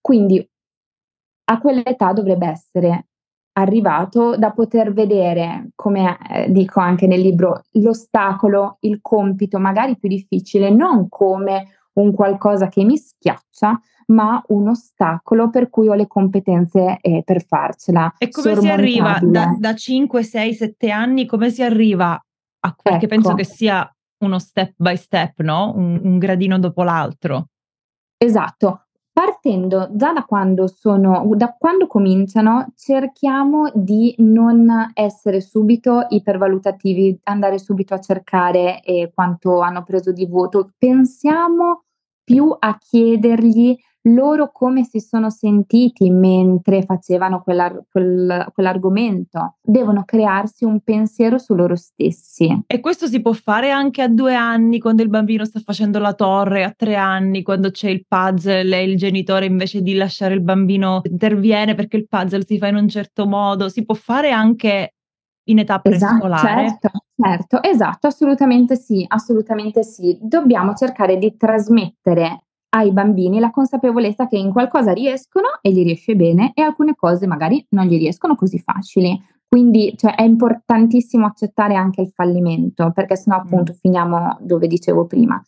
Quindi 0.00 0.46
a 1.44 1.60
quell'età 1.60 2.12
dovrebbe 2.12 2.48
essere 2.48 3.06
arrivato 3.54 4.36
da 4.36 4.50
poter 4.50 4.92
vedere, 4.92 5.70
come 5.74 6.18
eh, 6.28 6.50
dico 6.50 6.80
anche 6.80 7.06
nel 7.06 7.20
libro, 7.20 7.62
l'ostacolo, 7.72 8.78
il 8.80 8.98
compito 9.00 9.58
magari 9.58 9.96
più 9.96 10.08
difficile, 10.08 10.70
non 10.70 11.08
come 11.08 11.68
un 11.94 12.12
qualcosa 12.12 12.68
che 12.68 12.84
mi 12.84 12.96
schiaccia, 12.96 13.80
ma 14.06 14.42
un 14.48 14.68
ostacolo 14.68 15.50
per 15.50 15.70
cui 15.70 15.88
ho 15.88 15.94
le 15.94 16.06
competenze 16.06 16.98
eh, 17.00 17.22
per 17.24 17.44
farcela. 17.44 18.12
E 18.18 18.28
come 18.28 18.56
si 18.56 18.68
arriva 18.68 19.18
da, 19.22 19.56
da, 19.58 19.74
5, 19.74 20.22
6, 20.22 20.54
7 20.54 20.90
anni, 20.90 21.26
come 21.26 21.50
si 21.50 21.62
arriva 21.62 22.12
a 22.12 22.76
perché 22.82 23.06
ecco. 23.06 23.14
penso 23.14 23.34
che 23.34 23.44
sia 23.44 23.88
uno 24.18 24.38
step 24.38 24.74
by 24.76 24.96
step, 24.96 25.40
no? 25.40 25.72
Un, 25.76 26.00
un 26.02 26.18
gradino 26.18 26.58
dopo 26.58 26.82
l'altro. 26.82 27.48
Esatto, 28.16 28.83
Partendo 29.16 29.90
già 29.92 30.12
da 30.12 30.24
quando 30.24 30.66
sono 30.66 31.24
da 31.36 31.54
quando 31.56 31.86
cominciano, 31.86 32.72
cerchiamo 32.74 33.70
di 33.72 34.12
non 34.18 34.90
essere 34.92 35.40
subito 35.40 36.06
ipervalutativi, 36.08 37.20
andare 37.22 37.60
subito 37.60 37.94
a 37.94 38.00
cercare, 38.00 38.82
ehm, 38.82 39.10
quanto 39.14 39.60
hanno 39.60 39.84
preso 39.84 40.10
di 40.10 40.26
voto. 40.26 40.70
Pensiamo 40.76 41.84
più 42.24 42.54
a 42.58 42.76
chiedergli 42.76 43.78
loro 44.06 44.50
come 44.52 44.84
si 44.84 45.00
sono 45.00 45.30
sentiti 45.30 46.10
mentre 46.10 46.82
facevano 46.82 47.42
quell'ar- 47.42 47.84
quel- 47.90 48.48
quell'argomento. 48.52 49.56
Devono 49.62 50.04
crearsi 50.04 50.64
un 50.64 50.80
pensiero 50.80 51.38
su 51.38 51.54
loro 51.54 51.76
stessi. 51.76 52.64
E 52.66 52.80
questo 52.80 53.06
si 53.06 53.20
può 53.22 53.32
fare 53.32 53.70
anche 53.70 54.02
a 54.02 54.08
due 54.08 54.34
anni, 54.34 54.78
quando 54.78 55.02
il 55.02 55.08
bambino 55.08 55.44
sta 55.44 55.60
facendo 55.60 55.98
la 55.98 56.14
torre, 56.14 56.64
a 56.64 56.74
tre 56.76 56.96
anni, 56.96 57.42
quando 57.42 57.70
c'è 57.70 57.88
il 57.88 58.04
puzzle 58.06 58.76
e 58.76 58.84
il 58.84 58.96
genitore 58.96 59.46
invece 59.46 59.80
di 59.80 59.94
lasciare 59.94 60.34
il 60.34 60.42
bambino 60.42 61.00
interviene 61.04 61.74
perché 61.74 61.96
il 61.96 62.06
puzzle 62.08 62.44
si 62.44 62.58
fa 62.58 62.68
in 62.68 62.76
un 62.76 62.88
certo 62.88 63.26
modo. 63.26 63.68
Si 63.68 63.84
può 63.84 63.94
fare 63.94 64.30
anche 64.30 64.94
in 65.44 65.58
età 65.58 65.78
prescolare. 65.78 66.64
Esatto, 66.64 66.88
certo, 66.88 66.90
certo, 67.16 67.62
esatto, 67.62 68.06
assolutamente 68.06 68.76
sì, 68.76 69.04
assolutamente 69.06 69.82
sì. 69.82 70.18
Dobbiamo 70.20 70.74
cercare 70.74 71.18
di 71.18 71.36
trasmettere 71.36 72.43
ai 72.74 72.92
bambini 72.92 73.38
la 73.38 73.50
consapevolezza 73.50 74.26
che 74.26 74.36
in 74.36 74.50
qualcosa 74.50 74.92
riescono 74.92 75.46
e 75.60 75.70
gli 75.70 75.82
riesce 75.82 76.16
bene 76.16 76.52
e 76.54 76.62
alcune 76.62 76.94
cose 76.94 77.26
magari 77.26 77.64
non 77.70 77.86
gli 77.86 77.96
riescono 77.96 78.34
così 78.34 78.58
facili. 78.58 79.20
Quindi 79.46 79.94
cioè, 79.96 80.16
è 80.16 80.22
importantissimo 80.22 81.26
accettare 81.26 81.76
anche 81.76 82.00
il 82.00 82.10
fallimento, 82.12 82.90
perché 82.92 83.14
sennò 83.14 83.36
appunto 83.36 83.72
mm. 83.72 83.76
finiamo 83.76 84.38
dove 84.40 84.66
dicevo 84.66 85.06
prima. 85.06 85.40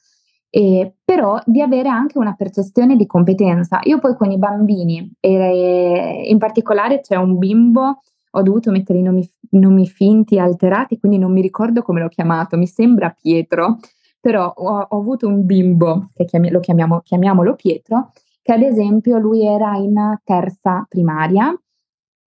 E, 0.49 0.95
però 1.05 1.41
di 1.45 1.61
avere 1.61 1.89
anche 1.89 2.17
una 2.17 2.35
percezione 2.35 2.95
di 2.95 3.07
competenza. 3.07 3.81
Io 3.83 3.99
poi 3.99 4.15
con 4.15 4.31
i 4.31 4.39
bambini, 4.39 5.13
e 5.19 6.29
in 6.29 6.39
particolare 6.39 7.01
c'è 7.01 7.17
un 7.17 7.37
bimbo, 7.37 8.01
ho 8.31 8.43
dovuto 8.43 8.71
mettere 8.71 9.01
i 9.01 9.03
nomi, 9.03 9.29
nomi 9.51 9.89
finti 9.89 10.39
alterati, 10.39 11.01
quindi 11.01 11.19
non 11.19 11.33
mi 11.33 11.41
ricordo 11.41 11.83
come 11.83 12.01
l'ho 12.01 12.09
chiamato, 12.09 12.57
mi 12.57 12.69
sembra 12.69 13.11
Pietro, 13.11 13.79
però 14.27 14.53
ho, 14.57 14.81
ho 14.81 14.99
avuto 14.99 15.29
un 15.29 15.47
bimbo, 15.47 16.11
che 16.13 16.25
chiami, 16.25 16.51
lo 16.51 16.59
chiamiamo, 16.59 17.01
chiamiamolo 17.01 17.55
Pietro, 17.55 18.11
che 18.43 18.53
ad 18.53 18.61
esempio 18.61 19.19
lui 19.19 19.47
era 19.47 19.77
in 19.77 20.19
terza 20.25 20.85
primaria, 20.89 21.57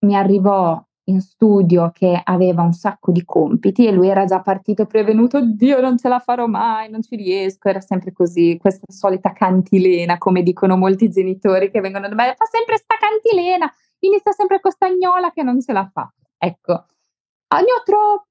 mi 0.01 0.15
arrivò 0.15 0.79
in 1.05 1.23
studio 1.23 1.91
che 1.95 2.21
aveva 2.23 2.61
un 2.61 2.75
sacco 2.75 3.13
di 3.13 3.25
compiti 3.25 3.87
e 3.87 3.93
lui 3.93 4.09
era 4.09 4.27
già 4.27 4.43
partito 4.43 4.85
prevenuto, 4.85 5.41
Dio 5.41 5.81
non 5.81 5.97
ce 5.97 6.09
la 6.09 6.19
farò 6.19 6.47
mai, 6.47 6.91
non 6.91 7.01
ci 7.01 7.17
riesco, 7.17 7.71
era 7.71 7.81
sempre 7.81 8.13
così, 8.13 8.59
questa 8.61 8.85
solita 8.93 9.33
cantilena, 9.33 10.19
come 10.19 10.43
dicono 10.43 10.77
molti 10.77 11.09
genitori 11.09 11.71
che 11.71 11.81
vengono 11.81 12.09
da 12.11 12.15
me, 12.15 12.35
fa 12.37 12.45
sempre 12.45 12.77
sta 12.77 12.97
cantilena, 13.01 13.73
inizia 14.01 14.33
sempre 14.33 14.61
con 14.61 14.71
stagnola 14.71 15.31
che 15.31 15.43
non 15.43 15.63
ce 15.63 15.73
la 15.73 15.89
fa. 15.91 16.13
Ecco, 16.37 16.73
ne 17.55 17.73
ho 17.73 17.83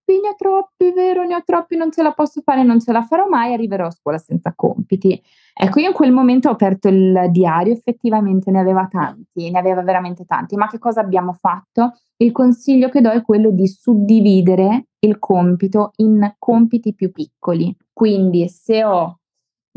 troppi, 0.05 0.19
ne 0.21 0.29
ho 0.29 0.35
troppi, 0.37 0.93
vero, 0.93 1.23
ne 1.23 1.35
ho 1.35 1.41
troppi, 1.43 1.75
non 1.75 1.91
ce 1.91 2.03
la 2.03 2.13
posso 2.13 2.41
fare, 2.41 2.63
non 2.63 2.79
ce 2.79 2.91
la 2.91 3.01
farò 3.01 3.27
mai, 3.27 3.53
arriverò 3.53 3.87
a 3.87 3.91
scuola 3.91 4.17
senza 4.17 4.53
compiti. 4.55 5.21
Ecco, 5.53 5.79
io 5.79 5.87
in 5.87 5.93
quel 5.93 6.11
momento 6.11 6.49
ho 6.49 6.51
aperto 6.51 6.87
il 6.87 7.27
diario, 7.31 7.73
effettivamente 7.73 8.51
ne 8.51 8.59
aveva 8.59 8.87
tanti, 8.89 9.49
ne 9.49 9.57
aveva 9.57 9.81
veramente 9.81 10.25
tanti, 10.25 10.55
ma 10.55 10.67
che 10.67 10.79
cosa 10.79 11.01
abbiamo 11.01 11.33
fatto? 11.33 11.97
Il 12.17 12.31
consiglio 12.31 12.89
che 12.89 13.01
do 13.01 13.09
è 13.09 13.21
quello 13.21 13.51
di 13.51 13.67
suddividere 13.67 14.87
il 14.99 15.17
compito 15.19 15.91
in 15.97 16.33
compiti 16.37 16.93
più 16.93 17.11
piccoli. 17.11 17.75
Quindi 17.91 18.47
se 18.47 18.83
ho 18.83 19.19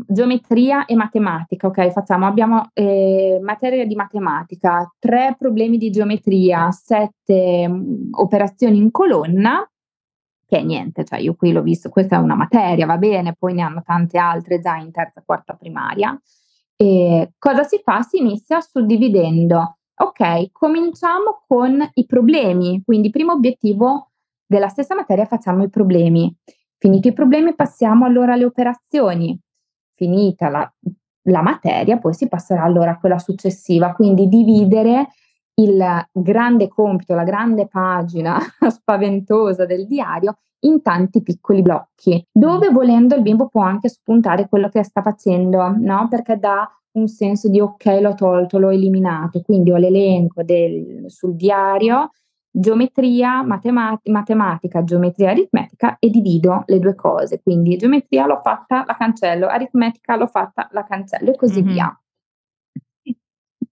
geometria 0.07 0.85
e 0.85 0.95
matematica, 0.95 1.67
ok? 1.67 1.89
Facciamo, 1.91 2.25
abbiamo 2.25 2.69
eh, 2.73 3.37
materia 3.41 3.85
di 3.85 3.95
matematica, 3.95 4.89
tre 4.97 5.35
problemi 5.37 5.77
di 5.77 5.89
geometria, 5.89 6.71
sette 6.71 7.67
mm, 7.67 8.13
operazioni 8.13 8.77
in 8.77 8.91
colonna, 8.91 9.69
che 10.49 10.57
è 10.57 10.63
niente, 10.63 11.05
cioè 11.05 11.19
io 11.19 11.35
qui 11.35 11.51
l'ho 11.51 11.61
visto, 11.61 11.89
questa 11.89 12.15
è 12.15 12.19
una 12.19 12.33
materia, 12.33 12.87
va 12.87 12.97
bene, 12.97 13.35
poi 13.37 13.53
ne 13.53 13.61
hanno 13.61 13.83
tante 13.85 14.17
altre 14.17 14.59
già 14.59 14.77
in 14.77 14.91
terza, 14.91 15.21
quarta 15.23 15.53
primaria. 15.53 16.19
E 16.75 17.33
cosa 17.37 17.63
si 17.63 17.79
fa? 17.83 18.01
Si 18.01 18.17
inizia 18.17 18.59
suddividendo. 18.59 19.77
Ok, 20.01 20.51
cominciamo 20.51 21.43
con 21.47 21.87
i 21.93 22.05
problemi, 22.07 22.81
quindi 22.83 23.11
primo 23.11 23.33
obiettivo 23.33 24.09
della 24.43 24.69
stessa 24.69 24.95
materia 24.95 25.25
facciamo 25.25 25.63
i 25.63 25.69
problemi. 25.69 26.35
Finiti 26.77 27.09
i 27.09 27.13
problemi 27.13 27.53
passiamo 27.53 28.05
allora 28.05 28.33
alle 28.33 28.45
operazioni 28.45 29.39
finita 29.93 30.49
la, 30.49 30.73
la 31.23 31.41
materia, 31.43 31.99
poi 31.99 32.15
si 32.15 32.27
passerà 32.27 32.63
allora 32.63 32.91
a 32.91 32.97
quella 32.97 33.19
successiva, 33.19 33.93
quindi 33.93 34.27
dividere 34.27 35.09
il 35.61 36.07
grande 36.11 36.67
compito, 36.67 37.13
la 37.13 37.23
grande 37.23 37.67
pagina 37.67 38.37
spaventosa 38.69 39.65
del 39.65 39.87
diario 39.87 40.37
in 40.61 40.81
tanti 40.81 41.21
piccoli 41.21 41.61
blocchi, 41.61 42.25
dove 42.31 42.69
volendo 42.69 43.15
il 43.15 43.21
bimbo 43.21 43.47
può 43.47 43.61
anche 43.61 43.87
spuntare 43.87 44.49
quello 44.49 44.69
che 44.69 44.83
sta 44.83 45.01
facendo, 45.01 45.73
no? 45.77 46.07
Perché 46.09 46.37
dà 46.37 46.69
un 46.91 47.07
senso 47.07 47.47
di 47.49 47.61
ok, 47.61 47.85
l'ho 48.01 48.13
tolto, 48.13 48.59
l'ho 48.59 48.69
eliminato, 48.69 49.41
quindi 49.41 49.71
ho 49.71 49.77
l'elenco 49.77 50.43
del, 50.43 51.05
sul 51.07 51.35
diario 51.35 52.09
geometria, 52.51 53.43
matemat- 53.43 54.07
matematica, 54.09 54.83
geometria 54.83 55.29
aritmetica 55.29 55.97
e 55.99 56.09
divido 56.09 56.63
le 56.65 56.79
due 56.79 56.95
cose. 56.95 57.41
Quindi 57.41 57.77
geometria 57.77 58.25
l'ho 58.25 58.41
fatta, 58.41 58.83
la 58.85 58.95
cancello, 58.95 59.47
aritmetica 59.47 60.15
l'ho 60.15 60.27
fatta, 60.27 60.67
la 60.71 60.83
cancello 60.83 61.31
e 61.31 61.35
così 61.35 61.61
mm-hmm. 61.61 61.71
via. 61.71 62.01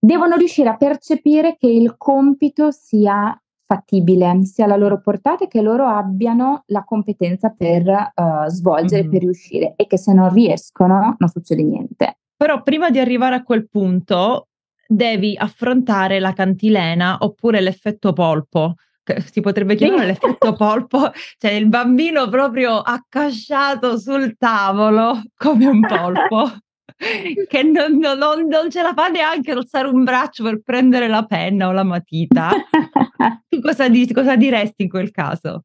Devono 0.07 0.37
riuscire 0.37 0.69
a 0.69 0.77
percepire 0.77 1.57
che 1.57 1.67
il 1.67 1.95
compito 1.97 2.71
sia 2.71 3.37
fattibile, 3.65 4.39
sia 4.45 4.63
alla 4.63 4.77
loro 4.77 5.01
portata 5.01 5.43
e 5.43 5.47
che 5.49 5.59
loro 5.59 5.85
abbiano 5.85 6.63
la 6.67 6.85
competenza 6.85 7.49
per 7.49 7.83
uh, 7.85 8.47
svolgere, 8.47 9.01
mm-hmm. 9.01 9.11
per 9.11 9.19
riuscire 9.19 9.73
e 9.75 9.85
che 9.85 9.97
se 9.97 10.13
non 10.13 10.33
riescono 10.33 11.17
non 11.17 11.27
succede 11.27 11.61
niente. 11.61 12.19
Però 12.37 12.63
prima 12.63 12.89
di 12.89 12.99
arrivare 12.99 13.35
a 13.35 13.43
quel 13.43 13.67
punto 13.67 14.47
devi 14.87 15.35
affrontare 15.37 16.21
la 16.21 16.31
cantilena 16.31 17.17
oppure 17.19 17.59
l'effetto 17.59 18.13
polpo. 18.13 18.75
Si 19.25 19.41
potrebbe 19.41 19.75
chiamare 19.75 20.05
l'effetto 20.07 20.53
polpo, 20.53 21.11
cioè 21.37 21.51
il 21.51 21.67
bambino 21.67 22.29
proprio 22.29 22.77
accasciato 22.77 23.97
sul 23.97 24.37
tavolo 24.37 25.21
come 25.35 25.65
un 25.65 25.81
polpo 25.85 26.49
che 27.47 27.63
non, 27.63 27.97
non, 27.97 28.47
non, 28.47 28.69
ce 28.69 28.81
la 28.81 28.93
fa 28.93 29.07
neanche 29.07 29.51
alzare 29.51 29.87
un 29.87 30.03
braccio 30.03 30.43
per 30.43 30.61
prendere 30.61 31.07
la 31.07 31.25
penna 31.25 31.67
o 31.67 31.71
la 31.71 31.83
matita. 31.83 32.49
tu 33.47 33.61
cosa, 33.61 33.87
di, 33.87 34.11
cosa 34.11 34.35
diresti 34.35 34.83
in 34.83 34.89
quel 34.89 35.11
caso? 35.11 35.63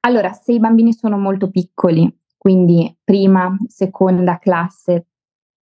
Allora, 0.00 0.32
se 0.32 0.52
i 0.52 0.58
bambini 0.58 0.92
sono 0.92 1.16
molto 1.16 1.48
piccoli, 1.48 2.12
quindi 2.36 2.92
prima, 3.04 3.56
seconda 3.68 4.38
classe, 4.38 5.06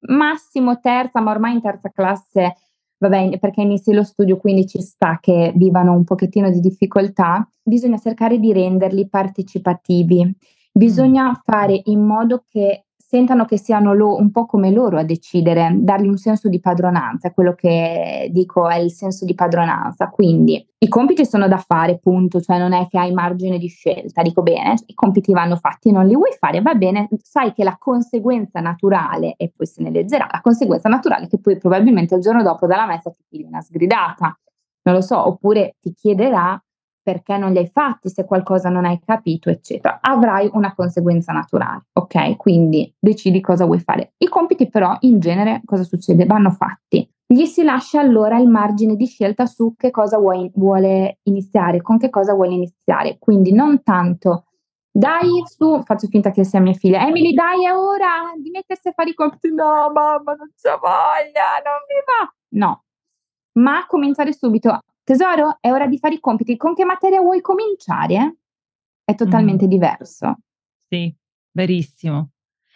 massimo 0.08 0.78
terza, 0.80 1.20
ma 1.22 1.30
ormai 1.30 1.54
in 1.54 1.62
terza 1.62 1.90
classe, 1.90 2.56
vabbè, 2.98 3.38
perché 3.38 3.62
inizi 3.62 3.94
lo 3.94 4.02
studio, 4.02 4.36
quindi 4.36 4.66
ci 4.66 4.82
sta 4.82 5.18
che 5.20 5.52
vivano 5.56 5.94
un 5.94 6.04
pochettino 6.04 6.50
di 6.50 6.60
difficoltà, 6.60 7.50
bisogna 7.62 7.96
cercare 7.96 8.38
di 8.38 8.52
renderli 8.52 9.08
partecipativi. 9.08 10.36
Bisogna 10.70 11.30
mm. 11.30 11.34
fare 11.42 11.80
in 11.84 12.04
modo 12.04 12.44
che 12.46 12.85
sentano 13.08 13.44
che 13.44 13.56
siano 13.56 13.94
lo, 13.94 14.16
un 14.16 14.32
po' 14.32 14.46
come 14.46 14.72
loro 14.72 14.98
a 14.98 15.04
decidere, 15.04 15.72
dargli 15.78 16.08
un 16.08 16.16
senso 16.16 16.48
di 16.48 16.58
padronanza, 16.58 17.30
quello 17.30 17.54
che 17.54 18.28
dico 18.32 18.68
è 18.68 18.78
il 18.78 18.90
senso 18.90 19.24
di 19.24 19.34
padronanza. 19.34 20.08
Quindi 20.08 20.66
i 20.78 20.88
compiti 20.88 21.24
sono 21.24 21.46
da 21.46 21.58
fare, 21.58 21.98
punto, 21.98 22.40
cioè 22.40 22.58
non 22.58 22.72
è 22.72 22.88
che 22.88 22.98
hai 22.98 23.12
margine 23.12 23.58
di 23.58 23.68
scelta, 23.68 24.22
dico 24.22 24.42
bene, 24.42 24.74
i 24.86 24.94
compiti 24.94 25.32
vanno 25.32 25.54
fatti, 25.54 25.92
non 25.92 26.04
li 26.04 26.16
vuoi 26.16 26.32
fare, 26.36 26.60
va 26.60 26.74
bene, 26.74 27.08
sai 27.22 27.52
che 27.52 27.62
la 27.62 27.76
conseguenza 27.78 28.58
naturale, 28.58 29.34
e 29.36 29.52
poi 29.54 29.66
se 29.66 29.82
ne 29.82 29.90
leggerà, 29.90 30.26
la 30.30 30.40
conseguenza 30.40 30.88
naturale 30.88 31.28
che 31.28 31.38
poi 31.38 31.56
probabilmente 31.58 32.16
il 32.16 32.20
giorno 32.20 32.42
dopo 32.42 32.66
dalla 32.66 32.86
messa 32.86 33.10
ti 33.10 33.22
pigli 33.28 33.44
una 33.44 33.60
sgridata. 33.62 34.36
non 34.82 34.94
lo 34.94 35.00
so, 35.00 35.26
oppure 35.26 35.76
ti 35.80 35.92
chiederà 35.92 36.60
perché 37.06 37.36
non 37.36 37.52
li 37.52 37.58
hai 37.58 37.70
fatti, 37.72 38.08
se 38.08 38.24
qualcosa 38.24 38.68
non 38.68 38.84
hai 38.84 38.98
capito, 38.98 39.48
eccetera. 39.48 40.00
Avrai 40.00 40.50
una 40.54 40.74
conseguenza 40.74 41.32
naturale, 41.32 41.86
ok? 41.92 42.36
Quindi 42.36 42.92
decidi 42.98 43.40
cosa 43.40 43.64
vuoi 43.64 43.78
fare. 43.78 44.14
I 44.18 44.26
compiti 44.26 44.68
però 44.68 44.96
in 45.02 45.20
genere 45.20 45.62
cosa 45.64 45.84
succede? 45.84 46.26
Vanno 46.26 46.50
fatti. 46.50 47.08
Gli 47.24 47.44
si 47.44 47.62
lascia 47.62 48.00
allora 48.00 48.40
il 48.40 48.48
margine 48.48 48.96
di 48.96 49.06
scelta 49.06 49.46
su 49.46 49.74
che 49.76 49.92
cosa 49.92 50.18
vuoi, 50.18 50.50
vuole 50.56 51.20
iniziare, 51.22 51.80
con 51.80 51.96
che 51.96 52.10
cosa 52.10 52.34
vuole 52.34 52.54
iniziare. 52.54 53.18
Quindi 53.20 53.52
non 53.52 53.84
tanto 53.84 54.46
dai 54.90 55.44
su, 55.44 55.80
faccio 55.84 56.08
finta 56.08 56.32
che 56.32 56.42
sia 56.42 56.58
mia 56.58 56.72
figlia, 56.72 57.06
Emily 57.06 57.34
dai 57.34 57.66
è 57.66 57.72
ora 57.72 58.32
di 58.36 58.50
mettersi 58.50 58.88
a 58.88 58.92
fare 58.92 59.10
i 59.10 59.14
compiti, 59.14 59.54
no 59.54 59.92
mamma 59.92 60.32
non 60.32 60.50
c'ho 60.60 60.78
voglia, 60.80 61.62
non 61.62 61.78
mi 61.86 62.02
va. 62.04 62.34
No, 62.58 62.82
ma 63.58 63.86
cominciare 63.86 64.32
subito, 64.32 64.80
tesoro 65.06 65.58
è 65.60 65.70
ora 65.70 65.86
di 65.86 65.98
fare 65.98 66.14
i 66.14 66.20
compiti, 66.20 66.56
con 66.56 66.74
che 66.74 66.84
materia 66.84 67.20
vuoi 67.20 67.40
cominciare? 67.40 68.38
È 69.04 69.14
totalmente 69.14 69.66
mm. 69.66 69.68
diverso. 69.68 70.38
Sì, 70.88 71.14
verissimo. 71.52 72.30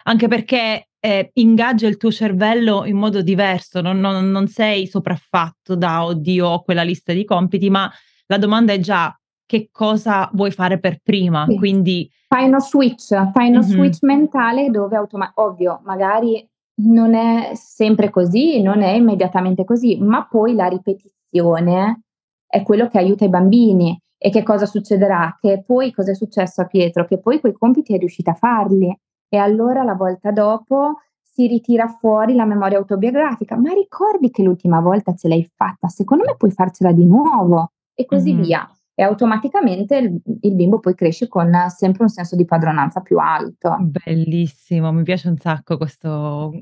Anche 0.04 0.28
perché 0.28 0.90
eh, 1.00 1.30
ingaggia 1.34 1.88
il 1.88 1.96
tuo 1.96 2.12
cervello 2.12 2.84
in 2.84 2.96
modo 2.96 3.20
diverso, 3.20 3.80
non, 3.80 3.98
non, 3.98 4.30
non 4.30 4.46
sei 4.46 4.86
sopraffatto 4.86 5.74
da 5.74 6.04
oddio 6.04 6.46
ho 6.46 6.62
quella 6.62 6.82
lista 6.82 7.12
di 7.12 7.24
compiti, 7.24 7.68
ma 7.68 7.90
la 8.26 8.38
domanda 8.38 8.72
è 8.72 8.78
già 8.78 9.12
che 9.44 9.68
cosa 9.72 10.30
vuoi 10.32 10.52
fare 10.52 10.78
per 10.78 11.00
prima. 11.02 11.46
Sì. 11.48 11.56
Quindi 11.56 12.08
fai 12.28 12.46
uno 12.46 12.60
switch, 12.60 13.08
fai 13.32 13.48
uno 13.48 13.58
mm-hmm. 13.58 13.70
switch 13.70 14.02
mentale 14.02 14.70
dove 14.70 14.96
automaticamente, 14.96 15.40
ovvio, 15.40 15.80
magari 15.84 16.48
non 16.82 17.14
è 17.14 17.50
sempre 17.54 18.08
così, 18.08 18.62
non 18.62 18.82
è 18.82 18.92
immediatamente 18.92 19.64
così, 19.64 19.98
ma 19.98 20.24
poi 20.26 20.54
la 20.54 20.68
ripetizione 20.68 22.02
è 22.50 22.62
quello 22.62 22.88
che 22.88 22.98
aiuta 22.98 23.24
i 23.24 23.28
bambini. 23.28 23.98
E 24.18 24.28
che 24.28 24.42
cosa 24.42 24.66
succederà? 24.66 25.38
Che 25.40 25.62
poi 25.64 25.92
cosa 25.92 26.10
è 26.10 26.14
successo 26.14 26.60
a 26.60 26.66
Pietro? 26.66 27.06
Che 27.06 27.18
poi 27.18 27.40
quei 27.40 27.54
compiti 27.54 27.94
è 27.94 27.98
riuscita 27.98 28.32
a 28.32 28.34
farli 28.34 28.94
e 29.28 29.36
allora 29.38 29.82
la 29.82 29.94
volta 29.94 30.30
dopo 30.30 30.96
si 31.22 31.46
ritira 31.46 31.86
fuori 31.86 32.34
la 32.34 32.44
memoria 32.44 32.76
autobiografica. 32.76 33.56
Ma 33.56 33.72
ricordi 33.72 34.30
che 34.30 34.42
l'ultima 34.42 34.80
volta 34.80 35.14
ce 35.14 35.28
l'hai 35.28 35.48
fatta? 35.54 35.88
Secondo 35.88 36.24
me 36.26 36.34
puoi 36.36 36.50
farcela 36.50 36.92
di 36.92 37.06
nuovo 37.06 37.72
e 37.94 38.04
così 38.04 38.34
mm-hmm. 38.34 38.42
via 38.42 38.70
e 39.00 39.02
automaticamente 39.02 39.96
il, 39.96 40.20
il, 40.42 40.54
bimbo 40.54 40.78
poi 40.78 40.94
cresce 40.94 41.26
con 41.26 41.50
sempre 41.68 42.02
un 42.02 42.10
senso 42.10 42.36
di 42.36 42.44
padronanza 42.44 43.00
più 43.00 43.18
alto. 43.18 43.74
Bellissimo, 43.80 44.92
mi 44.92 45.02
piace 45.04 45.28
un 45.28 45.38
sacco 45.38 45.78
questo, 45.78 46.52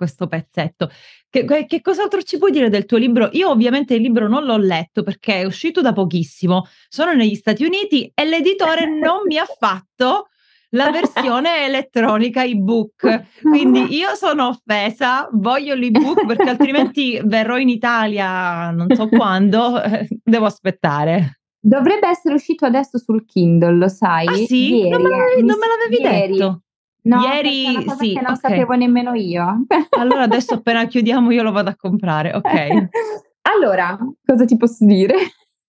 questo 0.00 0.26
pezzetto. 0.26 0.90
Che, 1.28 1.44
che, 1.66 1.80
cos'altro 1.82 2.22
ci 2.22 2.38
puoi 2.38 2.50
dire 2.50 2.70
del 2.70 2.86
tuo 2.86 2.96
libro? 2.96 3.28
Io 3.32 3.50
ovviamente 3.50 3.94
il 3.94 4.00
libro 4.00 4.28
non 4.28 4.44
l'ho 4.44 4.56
letto 4.56 5.02
perché 5.02 5.40
è 5.40 5.44
uscito 5.44 5.82
da 5.82 5.92
pochissimo, 5.92 6.66
sono 6.88 7.12
negli 7.12 7.34
Stati 7.34 7.64
Uniti 7.64 8.10
e 8.14 8.24
l'editore 8.24 8.86
non 8.88 9.24
mi 9.26 9.36
ha 9.36 9.44
fatto 9.44 10.28
la 10.70 10.90
versione 10.90 11.66
elettronica 11.68 12.42
ebook. 12.42 13.42
Quindi 13.42 13.94
io 13.94 14.14
sono 14.14 14.48
offesa, 14.48 15.28
voglio 15.32 15.74
l'ebook 15.74 16.24
perché 16.24 16.48
altrimenti 16.48 17.20
verrò 17.22 17.58
in 17.58 17.68
Italia 17.68 18.70
non 18.70 18.86
so 18.94 19.06
quando, 19.06 19.82
devo 20.24 20.46
aspettare. 20.46 21.40
Dovrebbe 21.62 22.08
essere 22.08 22.36
uscito 22.36 22.64
adesso 22.64 22.96
sul 22.96 23.26
Kindle, 23.26 23.76
lo 23.76 23.88
sai? 23.88 24.26
Ah 24.26 24.34
sì? 24.46 24.76
Ieri, 24.76 24.88
non 24.88 25.02
me 25.02 25.08
l'avevi, 25.10 25.44
non 25.44 25.58
me 25.58 25.66
l'avevi 25.66 26.02
ieri. 26.02 26.32
detto. 26.32 26.62
No, 27.02 27.20
ieri 27.22 27.88
sì, 27.98 28.14
non 28.14 28.32
okay. 28.32 28.36
sapevo 28.36 28.74
nemmeno 28.74 29.14
io. 29.14 29.64
allora 29.98 30.22
adesso 30.22 30.54
appena 30.54 30.86
chiudiamo 30.86 31.30
io 31.30 31.42
lo 31.42 31.52
vado 31.52 31.70
a 31.70 31.76
comprare, 31.76 32.34
ok. 32.34 32.88
allora, 33.42 33.98
cosa 34.24 34.44
ti 34.44 34.56
posso 34.56 34.84
dire? 34.84 35.14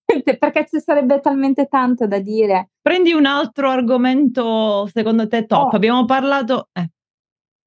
Perché 0.38 0.66
ci 0.68 0.80
sarebbe 0.80 1.20
talmente 1.20 1.66
tanto 1.66 2.06
da 2.06 2.18
dire. 2.18 2.70
Prendi 2.82 3.12
un 3.12 3.24
altro 3.24 3.70
argomento 3.70 4.86
secondo 4.92 5.26
te 5.26 5.46
top. 5.46 5.72
Oh. 5.72 5.76
Abbiamo 5.76 6.04
parlato... 6.04 6.68
Eh. 6.72 6.90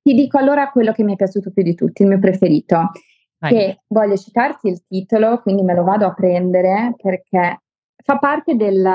Ti 0.04 0.14
dico 0.14 0.38
allora 0.38 0.70
quello 0.70 0.92
che 0.92 1.04
mi 1.04 1.14
è 1.14 1.16
piaciuto 1.16 1.52
più 1.52 1.64
di 1.64 1.74
tutti, 1.74 2.04
il 2.04 2.10
mio 2.10 2.20
preferito. 2.20 2.92
Vai. 3.40 3.52
Che 3.52 3.82
voglio 3.88 4.16
citarti 4.16 4.68
il 4.68 4.84
titolo, 4.88 5.42
quindi 5.42 5.64
me 5.64 5.74
lo 5.74 5.84
vado 5.84 6.06
a 6.06 6.14
prendere 6.14 6.94
perché 7.02 7.62
fa 8.06 8.20
parte 8.20 8.56
del, 8.56 8.88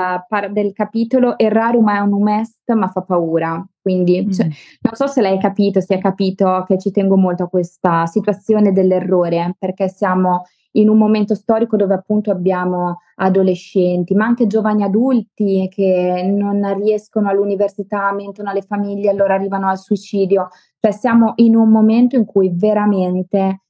del 0.51 0.71
capitolo 0.71 1.37
Errarum 1.37 1.91
è 1.91 1.99
un 1.99 2.29
est, 2.29 2.71
ma 2.71 2.87
fa 2.87 3.01
paura. 3.01 3.61
Quindi 3.81 4.25
mm. 4.25 4.31
cioè, 4.31 4.45
non 4.45 4.93
so 4.93 5.07
se 5.07 5.19
l'hai 5.19 5.37
capito, 5.37 5.81
se 5.81 5.95
hai 5.95 5.99
capito 5.99 6.63
che 6.65 6.77
ci 6.77 6.91
tengo 6.91 7.17
molto 7.17 7.43
a 7.43 7.49
questa 7.49 8.05
situazione 8.05 8.71
dell'errore, 8.71 9.57
perché 9.59 9.89
siamo 9.89 10.43
in 10.75 10.87
un 10.87 10.97
momento 10.97 11.35
storico 11.35 11.75
dove 11.75 11.93
appunto 11.93 12.31
abbiamo 12.31 13.01
adolescenti, 13.15 14.15
ma 14.15 14.27
anche 14.27 14.47
giovani 14.47 14.83
adulti 14.83 15.67
che 15.69 16.23
non 16.33 16.73
riescono 16.81 17.27
all'università, 17.27 18.13
mentono 18.13 18.49
alle 18.49 18.61
famiglie, 18.61 19.09
allora 19.09 19.33
arrivano 19.33 19.67
al 19.67 19.77
suicidio. 19.77 20.47
Cioè 20.79 20.93
siamo 20.93 21.33
in 21.35 21.57
un 21.57 21.67
momento 21.67 22.15
in 22.15 22.23
cui 22.23 22.49
veramente 22.53 23.63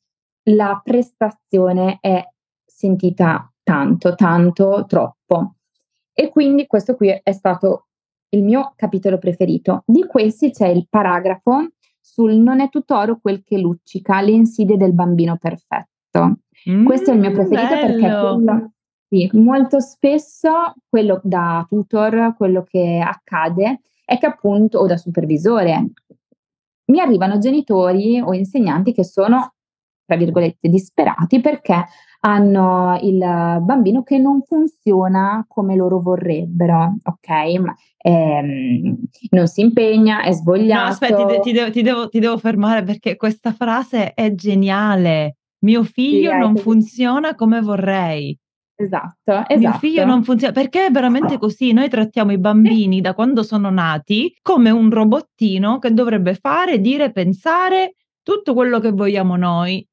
la 0.52 0.80
prestazione 0.84 1.98
è 2.00 2.24
sentita 2.64 3.51
tanto, 3.64 4.16
tanto, 4.16 4.86
troppo. 4.88 5.56
E 6.14 6.30
quindi 6.30 6.68
questo 6.68 6.96
qui 6.96 7.10
è 7.22 7.32
stato 7.32 7.88
il 8.30 8.44
mio 8.44 8.74
capitolo 8.76 9.18
preferito. 9.18 9.84
Di 9.86 10.06
questi 10.06 10.52
c'è 10.52 10.68
il 10.68 10.88
paragrafo 10.90 11.70
sul 12.00 12.34
non 12.36 12.60
è 12.60 12.70
tutt'oro 12.70 13.20
quel 13.22 13.44
che 13.44 13.58
luccica, 13.58 14.22
le 14.22 14.32
insidie 14.32 14.78
del 14.78 14.94
bambino 14.94 15.38
perfetto. 15.38 16.40
Mm, 16.70 16.86
questo 16.86 17.12
è 17.12 17.14
il 17.14 17.20
mio 17.20 17.32
preferito 17.32 17.74
bello. 17.74 17.86
perché 17.86 18.00
quello, 18.00 18.72
sì, 19.08 19.30
molto 19.34 19.80
spesso 19.80 20.74
quello 20.88 21.20
da 21.24 21.66
tutor, 21.68 22.36
quello 22.38 22.64
che 22.64 23.02
accade 23.04 23.82
è 24.06 24.18
che 24.18 24.26
appunto, 24.26 24.80
o 24.80 24.88
da 24.88 24.98
supervisore, 24.98 25.92
mi 26.86 27.00
arrivano 27.00 27.38
genitori 27.38 28.20
o 28.20 28.34
insegnanti 28.34 28.94
che 28.94 29.04
sono, 29.04 29.54
tra 30.06 30.18
virgolette, 30.18 30.68
disperati 30.68 31.40
perché 31.40 31.86
hanno 32.24 33.00
il 33.02 33.18
bambino 33.18 34.04
che 34.04 34.18
non 34.18 34.42
funziona 34.44 35.44
come 35.48 35.76
loro 35.76 36.00
vorrebbero, 36.00 36.96
ok? 37.04 37.60
Ma, 37.60 37.76
ehm, 37.98 38.98
non 39.32 39.48
si 39.48 39.62
impegna, 39.62 40.22
è 40.22 40.32
svogliato. 40.32 40.84
No, 40.84 40.90
aspetta, 40.90 41.26
ti, 41.26 41.40
ti, 41.42 41.52
devo, 41.52 41.72
ti, 41.72 41.82
devo, 41.82 42.10
ti, 42.10 42.20
devo, 42.20 42.38
fermare 42.38 42.84
perché 42.84 43.16
questa 43.16 43.54
frase 43.54 44.14
è 44.14 44.34
geniale. 44.34 45.38
Mio 45.60 45.84
figlio 45.84 46.32
sì, 46.32 46.38
non 46.38 46.56
funziona 46.58 47.36
come 47.36 47.62
vorrei. 47.62 48.38
Esatto, 48.76 49.32
esatto. 49.48 49.58
Mio 49.58 49.74
figlio 49.74 50.06
non 50.06 50.24
funziona 50.24 50.54
perché 50.54 50.88
è 50.88 50.92
veramente 50.92 51.38
così. 51.38 51.72
Noi 51.72 51.90
trattiamo 51.90 52.32
i 52.32 52.40
bambini 52.40 53.02
da 53.02 53.14
quando 53.14 53.44
sono 53.44 53.70
nati 53.70 54.36
come 54.42 54.70
un 54.70 54.90
robottino 54.90 55.80
che 55.80 55.94
dovrebbe 55.94 56.36
fare, 56.36 56.80
dire, 56.80 57.12
pensare 57.12 57.96
tutto 58.24 58.54
quello 58.54 58.80
che 58.80 58.92
vogliamo 58.92 59.36
noi, 59.36 59.86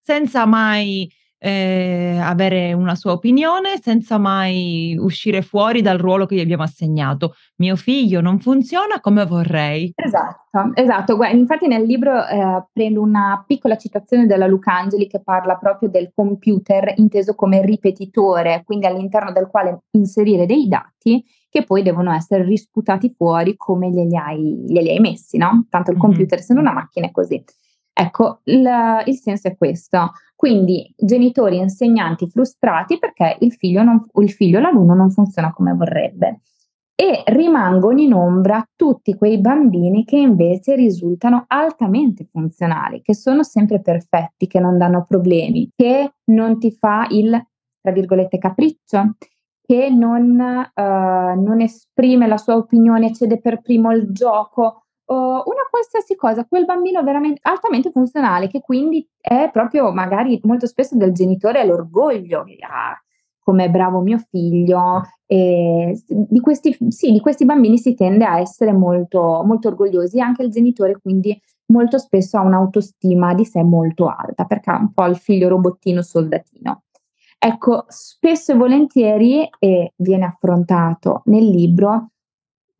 senza 0.00 0.46
mai 0.46 1.08
eh, 1.44 2.18
avere 2.22 2.72
una 2.72 2.94
sua 2.94 3.12
opinione 3.12 3.78
senza 3.78 4.16
mai 4.16 4.96
uscire 4.98 5.42
fuori 5.42 5.82
dal 5.82 5.98
ruolo 5.98 6.24
che 6.24 6.36
gli 6.36 6.40
abbiamo 6.40 6.62
assegnato. 6.62 7.34
Mio 7.56 7.76
figlio 7.76 8.22
non 8.22 8.40
funziona 8.40 8.98
come 9.00 9.26
vorrei. 9.26 9.92
Esatto, 9.94 10.70
esatto. 10.72 11.16
Guarda, 11.16 11.36
infatti 11.36 11.66
nel 11.66 11.84
libro 11.84 12.26
eh, 12.26 12.64
prendo 12.72 13.02
una 13.02 13.44
piccola 13.46 13.76
citazione 13.76 14.24
della 14.24 14.46
Lucangeli 14.46 15.06
che 15.06 15.20
parla 15.22 15.56
proprio 15.56 15.90
del 15.90 16.12
computer 16.14 16.94
inteso 16.96 17.34
come 17.34 17.62
ripetitore, 17.62 18.62
quindi 18.64 18.86
all'interno 18.86 19.30
del 19.30 19.48
quale 19.48 19.82
inserire 19.90 20.46
dei 20.46 20.66
dati 20.66 21.22
che 21.50 21.64
poi 21.64 21.82
devono 21.82 22.10
essere 22.12 22.42
risputati 22.42 23.12
fuori 23.14 23.54
come 23.58 23.90
glieli 23.90 24.16
hai, 24.16 24.64
glieli 24.66 24.88
hai 24.88 24.98
messi, 24.98 25.36
no? 25.36 25.66
Tanto 25.68 25.90
il 25.90 25.98
computer, 25.98 26.38
mm-hmm. 26.38 26.46
se 26.46 26.54
non 26.54 26.62
una 26.62 26.72
macchina 26.72 27.06
è 27.06 27.10
così. 27.10 27.44
Ecco, 27.96 28.40
il, 28.44 28.68
il, 29.06 29.14
senso 29.14 29.46
è 29.48 29.56
questo. 29.56 30.12
Quindi 30.34 30.92
genitori 30.96 31.58
e 31.58 31.62
insegnanti 31.62 32.28
frustrati 32.28 32.98
perché 32.98 33.36
il 33.40 33.52
figlio, 33.52 33.84
non, 33.84 34.04
il 34.14 34.30
figlio, 34.32 34.58
l'alunno 34.58 34.94
non 34.94 35.10
funziona 35.10 35.52
come 35.52 35.72
vorrebbe. 35.74 36.40
E 36.96 37.22
rimangono 37.26 38.00
in 38.00 38.12
ombra 38.12 38.68
tutti 38.74 39.14
quei 39.14 39.40
bambini 39.40 40.04
che 40.04 40.16
invece 40.16 40.74
risultano 40.74 41.44
altamente 41.46 42.26
funzionali, 42.30 43.00
che 43.00 43.14
sono 43.14 43.44
sempre 43.44 43.80
perfetti, 43.80 44.48
che 44.48 44.58
non 44.58 44.76
danno 44.76 45.04
problemi, 45.08 45.70
che 45.74 46.14
non 46.26 46.58
ti 46.58 46.72
fa 46.72 47.06
il, 47.10 47.30
tra 47.80 47.92
virgolette, 47.92 48.38
capriccio, 48.38 49.16
che 49.60 49.88
non, 49.88 50.30
uh, 50.30 51.40
non 51.40 51.60
esprime 51.60 52.26
la 52.26 52.36
sua 52.36 52.56
opinione, 52.56 53.14
cede 53.14 53.40
per 53.40 53.60
primo 53.60 53.92
il 53.92 54.12
gioco 54.12 54.83
o 55.06 55.42
una 55.46 55.66
qualsiasi 55.70 56.16
cosa, 56.16 56.46
quel 56.46 56.64
bambino 56.64 57.02
veramente 57.02 57.40
altamente 57.42 57.90
funzionale 57.90 58.48
che 58.48 58.60
quindi 58.60 59.06
è 59.20 59.50
proprio 59.52 59.92
magari 59.92 60.40
molto 60.44 60.66
spesso 60.66 60.96
del 60.96 61.12
genitore 61.12 61.64
l'orgoglio, 61.64 62.44
ah, 62.68 62.98
come 63.38 63.70
bravo 63.70 64.00
mio 64.00 64.18
figlio. 64.30 65.02
E 65.26 66.00
di, 66.06 66.40
questi, 66.40 66.76
sì, 66.88 67.12
di 67.12 67.20
questi 67.20 67.44
bambini 67.44 67.78
si 67.78 67.94
tende 67.94 68.24
a 68.24 68.38
essere 68.38 68.72
molto, 68.72 69.42
molto 69.44 69.68
orgogliosi, 69.68 70.20
anche 70.20 70.42
il 70.42 70.50
genitore 70.50 70.98
quindi 71.00 71.38
molto 71.66 71.98
spesso 71.98 72.38
ha 72.38 72.42
un'autostima 72.42 73.34
di 73.34 73.44
sé 73.44 73.62
molto 73.62 74.06
alta 74.06 74.44
perché 74.44 74.70
ha 74.70 74.78
un 74.78 74.92
po' 74.92 75.06
il 75.06 75.16
figlio 75.16 75.48
robottino 75.48 76.02
soldatino. 76.02 76.82
Ecco, 77.38 77.84
spesso 77.88 78.52
e 78.52 78.56
volentieri, 78.56 79.46
e 79.58 79.92
viene 79.96 80.24
affrontato 80.24 81.20
nel 81.26 81.46
libro, 81.46 82.12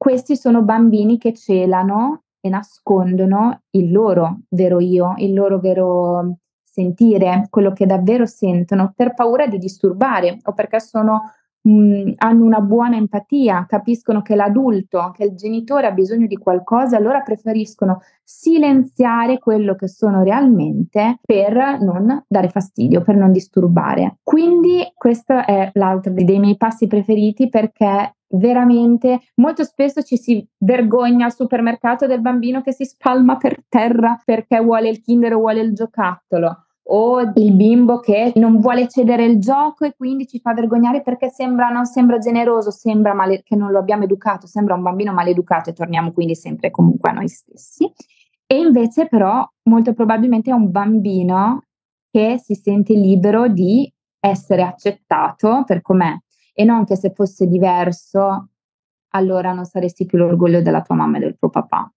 questi 0.04 0.36
sono 0.36 0.60
bambini 0.60 1.16
che 1.16 1.32
celano 1.32 2.24
e 2.38 2.50
nascondono 2.50 3.62
il 3.70 3.90
loro 3.90 4.40
vero 4.50 4.78
io, 4.78 5.14
il 5.16 5.32
loro 5.32 5.58
vero 5.58 6.40
sentire, 6.62 7.46
quello 7.48 7.72
che 7.72 7.86
davvero 7.86 8.26
sentono, 8.26 8.92
per 8.94 9.14
paura 9.14 9.46
di 9.46 9.56
disturbare 9.56 10.40
o 10.42 10.52
perché 10.52 10.78
sono 10.78 11.22
mh, 11.62 12.12
hanno 12.18 12.44
una 12.44 12.60
buona 12.60 12.96
empatia, 12.96 13.64
capiscono 13.66 14.20
che 14.20 14.34
l'adulto, 14.34 15.10
che 15.16 15.24
il 15.24 15.34
genitore 15.34 15.86
ha 15.86 15.92
bisogno 15.92 16.26
di 16.26 16.36
qualcosa, 16.36 16.98
allora 16.98 17.20
preferiscono 17.20 18.02
silenziare 18.22 19.38
quello 19.38 19.74
che 19.74 19.88
sono 19.88 20.22
realmente 20.22 21.20
per 21.22 21.78
non 21.80 22.24
dare 22.28 22.50
fastidio, 22.50 23.00
per 23.00 23.16
non 23.16 23.32
disturbare. 23.32 24.18
Quindi 24.22 24.86
questo 24.94 25.32
è 25.32 25.70
l'altro 25.72 26.12
dei 26.12 26.38
miei 26.38 26.58
passi 26.58 26.86
preferiti 26.86 27.48
perché 27.48 28.16
veramente 28.36 29.20
molto 29.36 29.64
spesso 29.64 30.02
ci 30.02 30.16
si 30.16 30.46
vergogna 30.58 31.26
al 31.26 31.34
supermercato 31.34 32.06
del 32.06 32.20
bambino 32.20 32.62
che 32.62 32.72
si 32.72 32.84
spalma 32.84 33.36
per 33.36 33.64
terra 33.68 34.20
perché 34.24 34.60
vuole 34.60 34.88
il 34.88 35.00
Kinder 35.00 35.34
o 35.34 35.38
vuole 35.38 35.60
il 35.60 35.74
giocattolo 35.74 36.64
o 36.86 37.20
il 37.20 37.54
bimbo 37.54 38.00
che 38.00 38.32
non 38.34 38.58
vuole 38.58 38.88
cedere 38.88 39.24
il 39.24 39.38
gioco 39.38 39.84
e 39.84 39.94
quindi 39.96 40.26
ci 40.26 40.40
fa 40.40 40.52
vergognare 40.52 41.02
perché 41.02 41.30
sembra, 41.30 41.68
non 41.68 41.86
sembra 41.86 42.18
generoso, 42.18 42.70
sembra 42.70 43.14
male, 43.14 43.42
che 43.42 43.56
non 43.56 43.70
lo 43.70 43.78
abbiamo 43.78 44.04
educato, 44.04 44.46
sembra 44.46 44.74
un 44.74 44.82
bambino 44.82 45.12
maleducato 45.12 45.70
e 45.70 45.72
torniamo 45.72 46.12
quindi 46.12 46.34
sempre 46.34 46.70
comunque 46.70 47.10
a 47.10 47.14
noi 47.14 47.28
stessi. 47.28 47.90
E 48.46 48.58
invece 48.58 49.06
però 49.08 49.48
molto 49.62 49.94
probabilmente 49.94 50.50
è 50.50 50.54
un 50.54 50.70
bambino 50.70 51.64
che 52.10 52.38
si 52.38 52.54
sente 52.54 52.92
libero 52.92 53.48
di 53.48 53.90
essere 54.20 54.62
accettato 54.62 55.64
per 55.66 55.80
com'è 55.80 56.14
e 56.54 56.64
non 56.64 56.84
che 56.86 56.96
se 56.96 57.12
fosse 57.12 57.46
diverso 57.46 58.48
allora 59.14 59.52
non 59.52 59.64
saresti 59.64 60.06
più 60.06 60.18
l'orgoglio 60.18 60.62
della 60.62 60.80
tua 60.82 60.94
mamma 60.94 61.18
e 61.18 61.20
del 61.20 61.36
tuo 61.38 61.48
papà. 61.50 61.92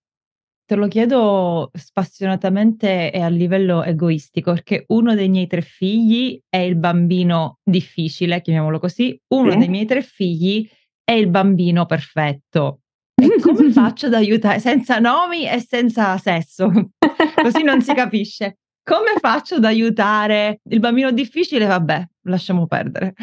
Te 0.66 0.76
lo 0.76 0.88
chiedo 0.88 1.72
spassionatamente 1.74 3.12
e 3.12 3.22
a 3.22 3.30
livello 3.30 3.84
egoistico, 3.84 4.52
perché 4.52 4.84
uno 4.88 5.16
dei 5.16 5.30
miei 5.30 5.48
tre 5.48 5.62
figli 5.62 6.40
è 6.50 6.58
il 6.58 6.76
bambino 6.76 7.60
difficile, 7.64 8.42
chiamiamolo 8.42 8.78
così, 8.78 9.18
uno 9.34 9.52
Sì. 9.52 9.58
dei 9.58 9.70
miei 9.70 9.86
tre 9.86 10.02
figli 10.02 10.68
è 11.04 11.14
il 11.14 11.30
bambino 11.30 11.86
perfetto. 11.86 12.82
E 13.16 13.40
come 13.42 13.72
faccio 13.72 14.08
ad 14.08 14.14
aiutare 14.14 14.60
senza 14.60 15.00
nomi 15.00 15.48
e 15.50 15.60
senza 15.60 16.18
sesso, 16.18 16.70
così 17.42 17.64
non 17.64 17.82
si 17.82 17.94
capisce. 17.94 18.58
Come 18.84 19.14
faccio 19.20 19.56
ad 19.56 19.64
aiutare 19.66 20.60
il 20.70 20.80
bambino 20.80 21.12
difficile? 21.12 21.66
Vabbè, 21.66 22.06
lasciamo 22.24 22.68
perdere. 22.68 23.14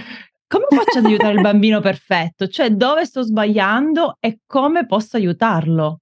Come 0.47 0.67
faccio 0.69 0.99
ad 0.99 1.07
aiutare 1.07 1.35
il 1.35 1.41
bambino 1.43 1.81
perfetto? 1.81 2.47
Cioè, 2.47 2.71
dove 2.71 3.05
sto 3.05 3.23
sbagliando 3.23 4.17
e 4.21 4.41
come 4.47 4.87
posso 4.87 5.17
aiutarlo? 5.17 6.01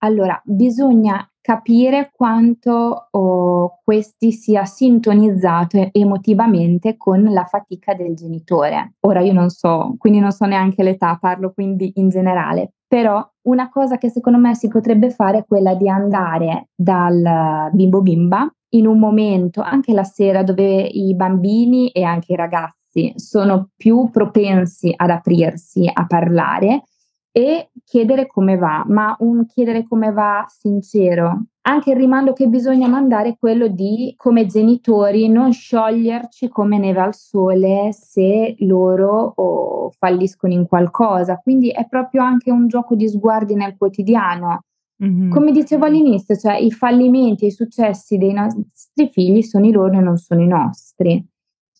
Allora, 0.00 0.40
bisogna 0.44 1.28
capire 1.40 2.10
quanto, 2.12 3.08
oh, 3.10 3.80
questi 3.82 4.32
sia 4.32 4.64
sintonizzato 4.64 5.88
emotivamente 5.92 6.96
con 6.96 7.24
la 7.24 7.44
fatica 7.44 7.94
del 7.94 8.14
genitore. 8.14 8.96
Ora 9.00 9.20
io 9.20 9.32
non 9.32 9.48
so, 9.48 9.94
quindi 9.96 10.20
non 10.20 10.30
so 10.30 10.44
neanche 10.44 10.82
l'età, 10.82 11.16
parlo 11.18 11.52
quindi 11.52 11.92
in 11.96 12.10
generale, 12.10 12.74
però 12.86 13.26
una 13.46 13.70
cosa 13.70 13.96
che 13.96 14.10
secondo 14.10 14.38
me 14.38 14.54
si 14.54 14.68
potrebbe 14.68 15.10
fare 15.10 15.38
è 15.38 15.44
quella 15.46 15.74
di 15.74 15.88
andare 15.88 16.68
dal 16.74 17.70
bimbo 17.72 18.02
bimba 18.02 18.46
in 18.74 18.86
un 18.86 18.98
momento, 18.98 19.62
anche 19.62 19.94
la 19.94 20.04
sera, 20.04 20.42
dove 20.42 20.82
i 20.82 21.14
bambini 21.14 21.88
e 21.88 22.02
anche 22.02 22.34
i 22.34 22.36
ragazzi 22.36 22.77
sono 23.16 23.70
più 23.76 24.10
propensi 24.10 24.92
ad 24.94 25.10
aprirsi, 25.10 25.90
a 25.92 26.06
parlare 26.06 26.82
e 27.30 27.70
chiedere 27.84 28.26
come 28.26 28.56
va, 28.56 28.84
ma 28.88 29.14
un 29.20 29.46
chiedere 29.46 29.86
come 29.86 30.10
va 30.10 30.44
sincero. 30.48 31.44
Anche 31.68 31.90
il 31.90 31.96
rimando 31.96 32.32
che 32.32 32.48
bisogna 32.48 32.88
mandare 32.88 33.30
è 33.30 33.36
quello 33.38 33.68
di, 33.68 34.14
come 34.16 34.46
genitori, 34.46 35.28
non 35.28 35.52
scioglierci 35.52 36.48
come 36.48 36.78
neve 36.78 37.00
al 37.00 37.14
sole 37.14 37.90
se 37.92 38.56
loro 38.60 39.34
oh, 39.36 39.90
falliscono 39.90 40.52
in 40.52 40.66
qualcosa. 40.66 41.36
Quindi 41.36 41.68
è 41.70 41.86
proprio 41.86 42.22
anche 42.22 42.50
un 42.50 42.68
gioco 42.68 42.94
di 42.94 43.08
sguardi 43.08 43.54
nel 43.54 43.76
quotidiano. 43.76 44.62
Mh-mh. 44.96 45.28
Come 45.28 45.52
dicevo 45.52 45.84
all'inizio, 45.84 46.34
cioè 46.36 46.56
i 46.56 46.72
fallimenti 46.72 47.44
e 47.44 47.48
i 47.48 47.52
successi 47.52 48.16
dei 48.16 48.32
nostri 48.32 49.10
figli 49.12 49.42
sono 49.42 49.66
i 49.66 49.70
loro 49.70 49.92
e 49.92 50.00
non 50.00 50.16
sono 50.16 50.42
i 50.42 50.48
nostri. 50.48 51.24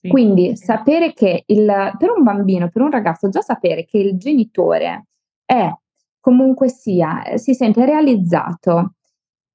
Sì. 0.00 0.08
Quindi 0.08 0.56
sapere 0.56 1.12
che 1.12 1.42
il, 1.46 1.94
per 1.98 2.10
un 2.10 2.22
bambino, 2.22 2.68
per 2.68 2.82
un 2.82 2.90
ragazzo, 2.90 3.28
già 3.28 3.40
sapere 3.40 3.84
che 3.84 3.98
il 3.98 4.16
genitore 4.16 5.06
è 5.44 5.68
comunque 6.20 6.68
sia, 6.68 7.24
eh, 7.24 7.38
si 7.38 7.52
sente 7.52 7.84
realizzato 7.84 8.94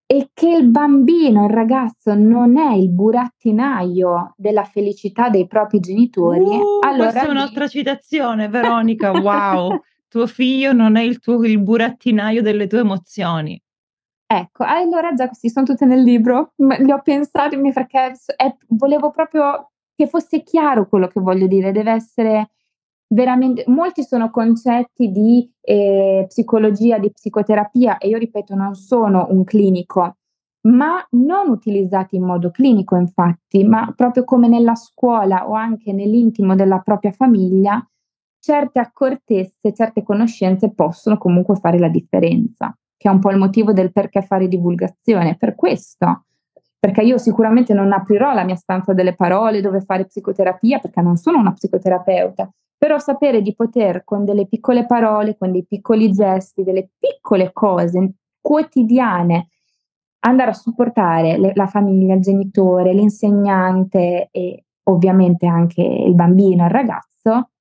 e 0.06 0.32
che 0.34 0.49
il 0.49 0.67
bambino, 0.69 1.45
il 1.45 1.53
ragazzo 1.53 2.13
non 2.13 2.58
è 2.58 2.73
il 2.73 2.89
burattinaio 2.89 4.34
della 4.36 4.65
felicità 4.65 5.29
dei 5.29 5.47
propri 5.47 5.79
genitori, 5.79 6.43
Uh, 6.43 6.79
allora 6.82 7.10
questa 7.10 7.27
è 7.27 7.32
un'altra 7.32 7.67
citazione, 7.67 8.49
Veronica, 8.49 9.12
wow. 9.12 9.79
Tuo 10.10 10.27
figlio 10.27 10.73
non 10.73 10.95
è 10.95 11.01
il 11.01 11.17
tuo 11.19 11.43
il 11.43 11.60
burattinaio 11.60 12.43
delle 12.43 12.67
tue 12.67 12.79
emozioni. 12.79 13.60
Ecco, 14.27 14.63
allora 14.63 15.13
già 15.13 15.25
questi 15.25 15.49
son 15.49 15.65
tutte 15.65 15.86
nel 15.86 16.03
libro, 16.03 16.53
li 16.58 16.91
ho 16.91 17.01
pensati 17.01 17.56
mi 17.56 17.73
perché 17.73 18.12
è 18.36 18.56
volevo 18.67 19.10
proprio 19.10 19.72
che 19.95 20.08
fosse 20.08 20.43
chiaro 20.43 20.88
quello 20.88 21.08
che 21.08 21.19
voglio 21.19 21.47
dire, 21.47 21.71
deve 21.71 21.91
essere 21.91 22.49
veramente 23.13 23.63
molti 23.67 24.03
sono 24.03 24.29
concetti 24.32 25.12
di, 25.12 25.49
ehm, 25.62 26.27
psicologia, 26.27 26.97
di 26.97 27.12
psicoterapia 27.12 27.97
e 27.97 28.08
io 28.10 28.17
ripeto 28.17 28.56
non 28.56 28.73
sono 28.75 29.27
un 29.29 29.43
clinico, 29.43 30.17
ma 30.62 31.06
non 31.12 31.49
utilizzati 31.49 32.15
in 32.15 32.23
modo 32.23 32.49
clinico 32.51 32.95
infatti, 32.95 33.63
ma 33.63 33.93
proprio 33.95 34.23
come 34.23 34.47
nella 34.47 34.75
scuola 34.75 35.47
o 35.47 35.53
anche 35.53 35.93
nell'intimo 35.93 36.56
della 36.56 36.79
propria 36.79 37.12
famiglia, 37.12 37.86
certe 38.39 38.79
accortezze, 38.79 39.73
certe 39.73 40.03
conoscenze 40.03 40.73
possono 40.73 41.17
comunque 41.17 41.56
fare 41.56 41.79
la 41.79 41.89
differenza, 41.89 42.75
che 42.97 43.08
è 43.08 43.12
un 43.12 43.19
po' 43.19 43.32
il 43.32 43.38
motivo 43.38 43.73
del 43.73 43.91
perché 43.91 44.21
fare 44.21 44.47
divulgazione, 44.47 45.38
per 45.38 45.56
questo. 45.56 46.25
Perché 46.84 47.02
io 47.02 47.17
sicuramente 47.17 47.74
non 47.74 47.93
aprirò 47.93 48.34
la 48.34 48.43
mia 48.43 48.58
stanza 48.58 48.91
delle 48.91 49.15
parole 49.15 49.62
dove 49.62 49.80
fare 49.80 50.06
psicoterapia, 50.06 50.80
perché 50.80 51.00
non 51.00 51.15
sono 51.15 51.38
una 51.38 51.54
psicoterapeuta, 51.54 52.52
però 52.78 53.00
sapere 53.00 53.41
di 53.41 53.56
poter 53.56 54.04
con 54.04 54.26
delle 54.26 54.48
piccole 54.48 54.86
parole, 54.86 55.38
con 55.38 55.54
dei 55.54 55.65
piccoli 55.65 56.12
gesti, 56.12 56.63
delle 56.63 56.89
piccole 57.00 57.54
cose 57.54 58.15
quotidiane 58.41 59.48
andare 60.26 60.50
a 60.50 60.54
supportare 60.54 61.38
le 61.38 61.54
la 61.56 61.67
famiglia, 61.67 62.15
il 62.15 62.22
genitore, 62.22 62.93
l'insegnante 62.93 64.28
e 64.30 64.65
ovviamente 64.89 65.48
anche 65.48 65.82
il 65.82 66.13
bambino, 66.13 66.65
il 66.65 66.72
ragazzo, 66.72 67.52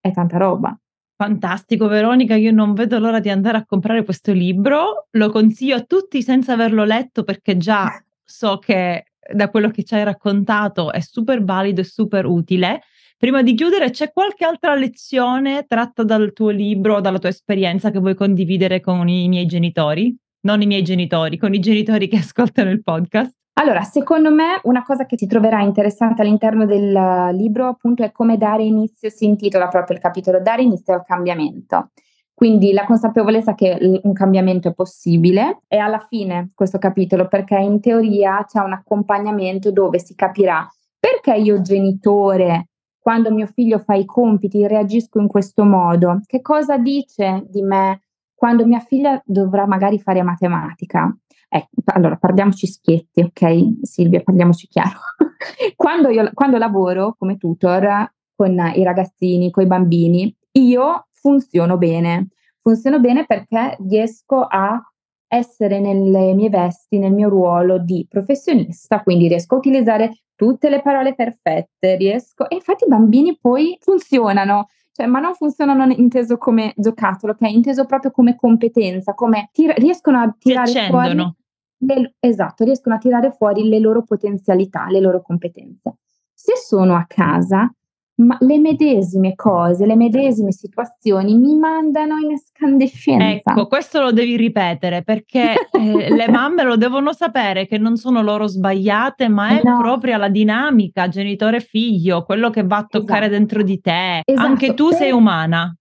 è 0.00 0.10
tanta 0.10 0.38
roba. 0.38 0.74
Fantastico 1.16 1.86
Veronica, 1.86 2.34
io 2.34 2.50
non 2.50 2.72
vedo 2.72 2.98
l'ora 2.98 3.20
di 3.20 3.28
andare 3.28 3.58
a 3.58 3.66
comprare 3.66 4.04
questo 4.04 4.32
libro. 4.32 5.08
Lo 5.10 5.28
consiglio 5.28 5.76
a 5.76 5.82
tutti 5.82 6.22
senza 6.22 6.54
averlo 6.54 6.84
letto 6.84 7.24
perché 7.24 7.58
già 7.58 7.92
so 8.24 8.58
che 8.58 9.04
da 9.32 9.48
quello 9.48 9.70
che 9.70 9.84
ci 9.84 9.94
hai 9.94 10.04
raccontato 10.04 10.92
è 10.92 11.00
super 11.00 11.42
valido 11.42 11.80
e 11.80 11.84
super 11.84 12.26
utile. 12.26 12.82
Prima 13.16 13.42
di 13.42 13.54
chiudere, 13.54 13.90
c'è 13.90 14.12
qualche 14.12 14.44
altra 14.44 14.74
lezione 14.74 15.64
tratta 15.66 16.02
dal 16.02 16.32
tuo 16.32 16.50
libro 16.50 17.00
dalla 17.00 17.18
tua 17.18 17.30
esperienza 17.30 17.90
che 17.90 17.98
vuoi 17.98 18.14
condividere 18.14 18.80
con 18.80 19.08
i 19.08 19.28
miei 19.28 19.46
genitori? 19.46 20.14
Non 20.40 20.60
i 20.60 20.66
miei 20.66 20.82
genitori, 20.82 21.38
con 21.38 21.54
i 21.54 21.60
genitori 21.60 22.08
che 22.08 22.18
ascoltano 22.18 22.70
il 22.70 22.82
podcast. 22.82 23.32
Allora, 23.56 23.82
secondo 23.82 24.32
me 24.32 24.58
una 24.64 24.82
cosa 24.82 25.06
che 25.06 25.16
si 25.16 25.26
troverà 25.26 25.62
interessante 25.62 26.22
all'interno 26.22 26.66
del 26.66 27.34
libro, 27.36 27.68
appunto, 27.68 28.02
è 28.02 28.10
come 28.10 28.36
dare 28.36 28.64
inizio 28.64 29.08
si 29.10 29.26
intitola 29.26 29.68
proprio 29.68 29.96
il 29.96 30.02
capitolo 30.02 30.40
"Dare 30.40 30.62
inizio 30.62 30.92
al 30.92 31.04
cambiamento". 31.04 31.90
Quindi 32.34 32.72
la 32.72 32.84
consapevolezza 32.84 33.54
che 33.54 34.00
un 34.02 34.12
cambiamento 34.12 34.68
è 34.68 34.74
possibile 34.74 35.60
e 35.68 35.76
alla 35.78 36.04
fine 36.08 36.50
questo 36.54 36.78
capitolo, 36.78 37.28
perché 37.28 37.56
in 37.56 37.80
teoria 37.80 38.44
c'è 38.44 38.60
un 38.60 38.72
accompagnamento 38.72 39.70
dove 39.70 40.00
si 40.00 40.14
capirà 40.14 40.68
perché 41.04 41.34
io 41.34 41.60
genitore, 41.60 42.68
quando 42.98 43.30
mio 43.30 43.46
figlio 43.46 43.78
fa 43.78 43.94
i 43.94 44.06
compiti, 44.06 44.66
reagisco 44.66 45.20
in 45.20 45.26
questo 45.26 45.62
modo, 45.62 46.22
che 46.24 46.40
cosa 46.40 46.78
dice 46.78 47.44
di 47.50 47.60
me 47.60 48.04
quando 48.34 48.64
mia 48.64 48.80
figlia 48.80 49.20
dovrà 49.26 49.66
magari 49.66 49.98
fare 50.00 50.22
matematica. 50.22 51.14
Ecco, 51.46 51.82
allora 51.92 52.16
parliamoci 52.16 52.66
schietti, 52.66 53.20
okay, 53.20 53.80
Silvia, 53.82 54.22
parliamoci 54.22 54.66
chiaro. 54.66 54.98
Quando 55.76 56.08
io 56.08 56.30
quando 56.32 56.56
lavoro 56.56 57.14
come 57.18 57.36
tutor 57.36 58.10
con 58.34 58.58
i 58.74 58.82
ragazzini, 58.82 59.50
coi 59.50 59.66
bambini, 59.66 60.34
io 60.52 61.08
funziono 61.24 61.78
bene. 61.78 62.28
Funziono 62.60 63.00
bene 63.00 63.24
perché 63.24 63.78
riesco 63.88 64.42
a 64.42 64.78
essere 65.26 65.80
nelle 65.80 66.34
mie 66.34 66.50
vesti, 66.50 66.98
nel 66.98 67.12
mio 67.12 67.30
ruolo 67.30 67.78
di 67.78 68.06
professionista, 68.08 69.02
quindi 69.02 69.26
riesco 69.26 69.54
a 69.54 69.58
utilizzare 69.58 70.24
tutte 70.34 70.68
le 70.68 70.82
parole 70.82 71.14
perfette, 71.14 71.96
riesco 71.96 72.48
e 72.48 72.56
infatti 72.56 72.84
i 72.84 72.88
bambini 72.88 73.38
poi 73.40 73.76
funzionano, 73.80 74.68
cioè, 74.92 75.06
ma 75.06 75.18
non 75.18 75.34
funzionano 75.34 75.90
inteso 75.94 76.36
come 76.36 76.74
giocattolo, 76.76 77.32
ok? 77.32 77.50
Inteso 77.50 77.86
proprio 77.86 78.10
come 78.10 78.36
competenza, 78.36 79.14
come 79.14 79.48
tir- 79.50 79.78
riescono 79.78 80.20
a 80.20 80.34
tirare 80.38 80.86
fuori 80.88 81.34
le, 81.78 82.14
esatto, 82.20 82.64
riescono 82.64 82.94
a 82.94 82.98
tirare 82.98 83.30
fuori 83.32 83.68
le 83.68 83.78
loro 83.78 84.02
potenzialità, 84.02 84.86
le 84.88 85.00
loro 85.00 85.22
competenze. 85.22 85.96
Se 86.32 86.54
sono 86.56 86.94
a 86.94 87.04
casa, 87.06 87.72
ma 88.16 88.36
le 88.40 88.58
medesime 88.58 89.34
cose, 89.34 89.86
le 89.86 89.96
medesime 89.96 90.52
situazioni 90.52 91.36
mi 91.36 91.56
mandano 91.56 92.18
in 92.18 92.32
escandescenza. 92.32 93.50
Ecco, 93.50 93.66
questo 93.66 94.00
lo 94.00 94.12
devi 94.12 94.36
ripetere 94.36 95.02
perché 95.02 95.54
eh, 95.72 96.14
le 96.14 96.28
mamme 96.28 96.62
lo 96.62 96.76
devono 96.76 97.12
sapere 97.12 97.66
che 97.66 97.78
non 97.78 97.96
sono 97.96 98.22
loro 98.22 98.46
sbagliate, 98.46 99.28
ma 99.28 99.58
è 99.58 99.62
no. 99.64 99.78
proprio 99.78 100.16
la 100.16 100.28
dinamica 100.28 101.08
genitore-figlio, 101.08 102.22
quello 102.22 102.50
che 102.50 102.62
va 102.62 102.78
a 102.78 102.86
toccare 102.88 103.26
esatto. 103.26 103.38
dentro 103.38 103.62
di 103.62 103.80
te. 103.80 104.22
Esatto. 104.24 104.46
Anche 104.46 104.74
tu 104.74 104.88
per... 104.88 104.98
sei 104.98 105.10
umana 105.10 105.74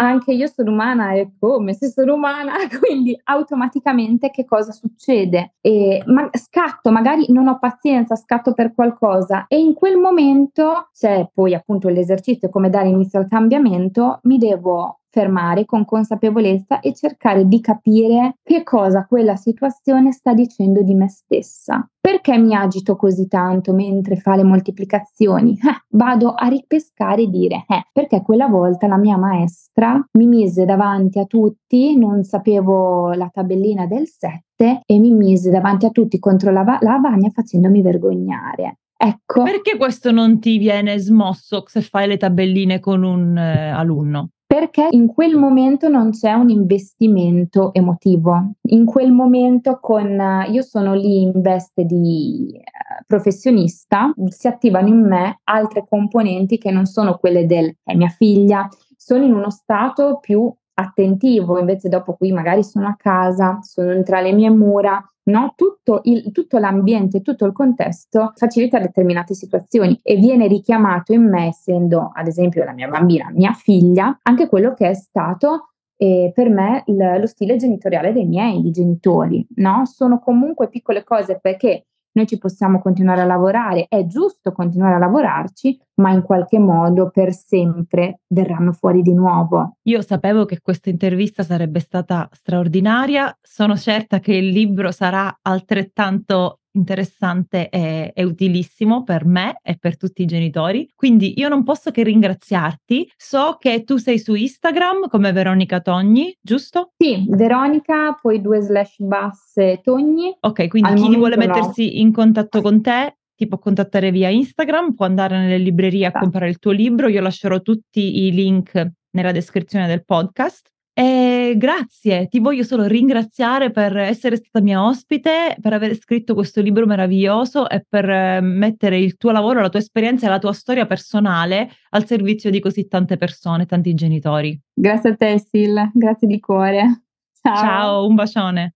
anche 0.00 0.32
io 0.32 0.46
sono 0.46 0.70
umana 0.70 1.12
e 1.12 1.30
come 1.38 1.74
se 1.74 1.88
sono 1.88 2.14
umana, 2.14 2.52
quindi 2.80 3.18
automaticamente 3.24 4.30
che 4.30 4.44
cosa 4.44 4.72
succede? 4.72 5.54
E, 5.60 6.02
ma, 6.06 6.28
scatto, 6.32 6.90
magari 6.90 7.26
non 7.28 7.48
ho 7.48 7.58
pazienza, 7.58 8.16
scatto 8.16 8.52
per 8.52 8.74
qualcosa 8.74 9.46
e 9.48 9.58
in 9.58 9.74
quel 9.74 9.96
momento 9.96 10.88
c'è 10.92 11.28
poi 11.32 11.54
appunto 11.54 11.88
l'esercizio 11.88 12.48
come 12.48 12.70
dare 12.70 12.88
inizio 12.88 13.18
al 13.18 13.28
cambiamento, 13.28 14.20
mi 14.22 14.38
devo 14.38 14.97
fermare 15.10 15.64
con 15.64 15.84
consapevolezza 15.84 16.80
e 16.80 16.94
cercare 16.94 17.46
di 17.46 17.60
capire 17.60 18.36
che 18.42 18.62
cosa 18.62 19.06
quella 19.06 19.36
situazione 19.36 20.12
sta 20.12 20.34
dicendo 20.34 20.82
di 20.82 20.94
me 20.94 21.08
stessa. 21.08 21.88
Perché 22.00 22.38
mi 22.38 22.54
agito 22.54 22.96
così 22.96 23.26
tanto 23.26 23.74
mentre 23.74 24.16
fa 24.16 24.36
le 24.36 24.44
moltiplicazioni? 24.44 25.52
Eh, 25.52 25.84
vado 25.90 26.32
a 26.32 26.46
ripescare 26.46 27.22
e 27.22 27.28
dire, 27.28 27.64
eh, 27.68 27.88
perché 27.92 28.22
quella 28.22 28.46
volta 28.46 28.86
la 28.86 28.96
mia 28.96 29.16
maestra 29.16 30.02
mi 30.12 30.26
mise 30.26 30.64
davanti 30.64 31.18
a 31.18 31.24
tutti, 31.24 31.96
non 31.98 32.22
sapevo 32.22 33.12
la 33.12 33.28
tabellina 33.32 33.86
del 33.86 34.06
7 34.06 34.80
e 34.86 34.98
mi 34.98 35.12
mise 35.12 35.50
davanti 35.50 35.86
a 35.86 35.90
tutti 35.90 36.18
contro 36.18 36.50
la, 36.50 36.62
la 36.62 36.78
lavagna 36.80 37.30
facendomi 37.30 37.82
vergognare. 37.82 38.78
Ecco. 38.96 39.44
Perché 39.44 39.76
questo 39.76 40.10
non 40.10 40.40
ti 40.40 40.58
viene 40.58 40.98
smosso 40.98 41.62
se 41.66 41.82
fai 41.82 42.08
le 42.08 42.16
tabelline 42.16 42.80
con 42.80 43.04
un 43.04 43.36
eh, 43.36 43.68
alunno? 43.68 44.30
Perché 44.48 44.88
in 44.92 45.08
quel 45.08 45.36
momento 45.36 45.88
non 45.88 46.10
c'è 46.10 46.32
un 46.32 46.48
investimento 46.48 47.74
emotivo. 47.74 48.52
In 48.70 48.86
quel 48.86 49.12
momento 49.12 49.78
con 49.78 50.18
io 50.50 50.62
sono 50.62 50.94
lì 50.94 51.20
in 51.20 51.32
veste 51.34 51.84
di 51.84 52.50
uh, 52.54 53.04
professionista, 53.06 54.10
si 54.28 54.48
attivano 54.48 54.88
in 54.88 55.06
me 55.06 55.40
altre 55.44 55.84
componenti 55.86 56.56
che 56.56 56.70
non 56.70 56.86
sono 56.86 57.18
quelle 57.18 57.44
del 57.44 57.76
è 57.84 57.94
mia 57.94 58.08
figlia, 58.08 58.66
sono 58.96 59.22
in 59.22 59.34
uno 59.34 59.50
stato 59.50 60.18
più 60.18 60.50
attentivo, 60.78 61.58
invece 61.58 61.88
dopo 61.88 62.14
qui 62.14 62.32
magari 62.32 62.62
sono 62.62 62.86
a 62.86 62.96
casa, 62.96 63.58
sono 63.62 64.02
tra 64.02 64.20
le 64.20 64.32
mie 64.32 64.50
mura, 64.50 65.02
no? 65.24 65.54
tutto, 65.56 66.00
il, 66.04 66.30
tutto 66.30 66.58
l'ambiente, 66.58 67.20
tutto 67.20 67.44
il 67.44 67.52
contesto 67.52 68.32
facilita 68.36 68.78
determinate 68.78 69.34
situazioni 69.34 69.98
e 70.02 70.16
viene 70.16 70.46
richiamato 70.46 71.12
in 71.12 71.28
me, 71.28 71.48
essendo 71.48 72.10
ad 72.14 72.26
esempio 72.28 72.64
la 72.64 72.72
mia 72.72 72.88
bambina, 72.88 73.30
mia 73.32 73.52
figlia, 73.52 74.18
anche 74.22 74.48
quello 74.48 74.72
che 74.74 74.90
è 74.90 74.94
stato 74.94 75.70
eh, 75.96 76.30
per 76.32 76.48
me 76.48 76.84
il, 76.86 77.16
lo 77.18 77.26
stile 77.26 77.56
genitoriale 77.56 78.12
dei 78.12 78.26
miei 78.26 78.62
di 78.62 78.70
genitori. 78.70 79.44
No? 79.56 79.84
Sono 79.84 80.20
comunque 80.20 80.68
piccole 80.68 81.02
cose 81.02 81.40
perché 81.40 81.86
noi 82.18 82.26
ci 82.26 82.38
possiamo 82.38 82.80
continuare 82.80 83.20
a 83.20 83.24
lavorare, 83.24 83.86
è 83.88 84.04
giusto 84.06 84.50
continuare 84.52 84.96
a 84.96 84.98
lavorarci, 84.98 85.80
ma 85.94 86.10
in 86.10 86.22
qualche 86.22 86.58
modo 86.58 87.10
per 87.10 87.32
sempre 87.32 88.20
verranno 88.26 88.72
fuori 88.72 89.02
di 89.02 89.14
nuovo. 89.14 89.76
Io 89.82 90.02
sapevo 90.02 90.44
che 90.44 90.60
questa 90.60 90.90
intervista 90.90 91.42
sarebbe 91.42 91.78
stata 91.78 92.28
straordinaria, 92.32 93.36
sono 93.40 93.76
certa 93.76 94.18
che 94.18 94.34
il 94.34 94.48
libro 94.48 94.90
sarà 94.90 95.38
altrettanto 95.42 96.57
interessante 96.72 97.68
e, 97.68 98.12
e, 98.14 98.24
utilissimo 98.24 99.02
per 99.02 99.24
me 99.24 99.58
e 99.62 99.76
per 99.78 99.96
tutti 99.96 100.22
i 100.22 100.26
genitori. 100.26 100.90
Quindi 100.94 101.38
io 101.38 101.48
non 101.48 101.64
posso 101.64 101.90
che 101.90 102.02
ringraziarti. 102.02 103.10
So 103.16 103.56
che 103.58 103.84
tu 103.84 103.96
sei 103.96 104.18
su 104.18 104.34
Instagram 104.34 105.08
come 105.08 105.32
Veronica 105.32 105.80
Togni, 105.80 106.36
giusto? 106.40 106.92
Sì, 106.96 107.26
Veronica, 107.28 108.16
poi 108.20 108.40
due 108.40 108.60
slash 108.60 108.98
basse 108.98 109.80
Togni. 109.82 110.36
Ok, 110.40 110.68
quindi 110.68 110.90
Al 110.90 111.00
chi 111.00 111.16
vuole 111.16 111.36
mettersi 111.36 111.84
no. 111.84 112.00
in 112.00 112.12
contatto 112.12 112.60
con 112.60 112.80
te 112.82 113.16
ti 113.38 113.46
può 113.46 113.58
contattare 113.58 114.10
via 114.10 114.28
Instagram, 114.30 114.94
può 114.94 115.06
andare 115.06 115.38
nelle 115.38 115.58
librerie 115.58 116.06
a 116.06 116.10
comprare 116.10 116.48
il 116.48 116.58
tuo 116.58 116.72
libro. 116.72 117.06
Io 117.06 117.20
lascerò 117.20 117.60
tutti 117.60 118.24
i 118.24 118.32
link 118.32 118.84
nella 119.10 119.30
descrizione 119.30 119.86
del 119.86 120.04
podcast. 120.04 120.68
E 120.98 121.54
grazie, 121.56 122.26
ti 122.26 122.40
voglio 122.40 122.64
solo 122.64 122.84
ringraziare 122.86 123.70
per 123.70 123.96
essere 123.96 124.34
stata 124.34 124.60
mia 124.60 124.84
ospite, 124.84 125.56
per 125.60 125.72
aver 125.72 125.96
scritto 125.96 126.34
questo 126.34 126.60
libro 126.60 126.86
meraviglioso 126.86 127.68
e 127.68 127.86
per 127.88 128.10
eh, 128.10 128.40
mettere 128.40 128.98
il 128.98 129.16
tuo 129.16 129.30
lavoro, 129.30 129.60
la 129.60 129.68
tua 129.68 129.78
esperienza 129.78 130.26
e 130.26 130.28
la 130.28 130.40
tua 130.40 130.52
storia 130.52 130.86
personale 130.86 131.70
al 131.90 132.04
servizio 132.04 132.50
di 132.50 132.58
così 132.58 132.88
tante 132.88 133.16
persone, 133.16 133.64
tanti 133.64 133.94
genitori. 133.94 134.60
Grazie 134.74 135.10
a 135.10 135.14
te, 135.14 135.38
Sil, 135.38 135.78
grazie 135.94 136.26
di 136.26 136.40
cuore. 136.40 137.02
Ciao, 137.40 137.56
Ciao 137.56 138.06
un 138.08 138.14
bacione. 138.16 138.74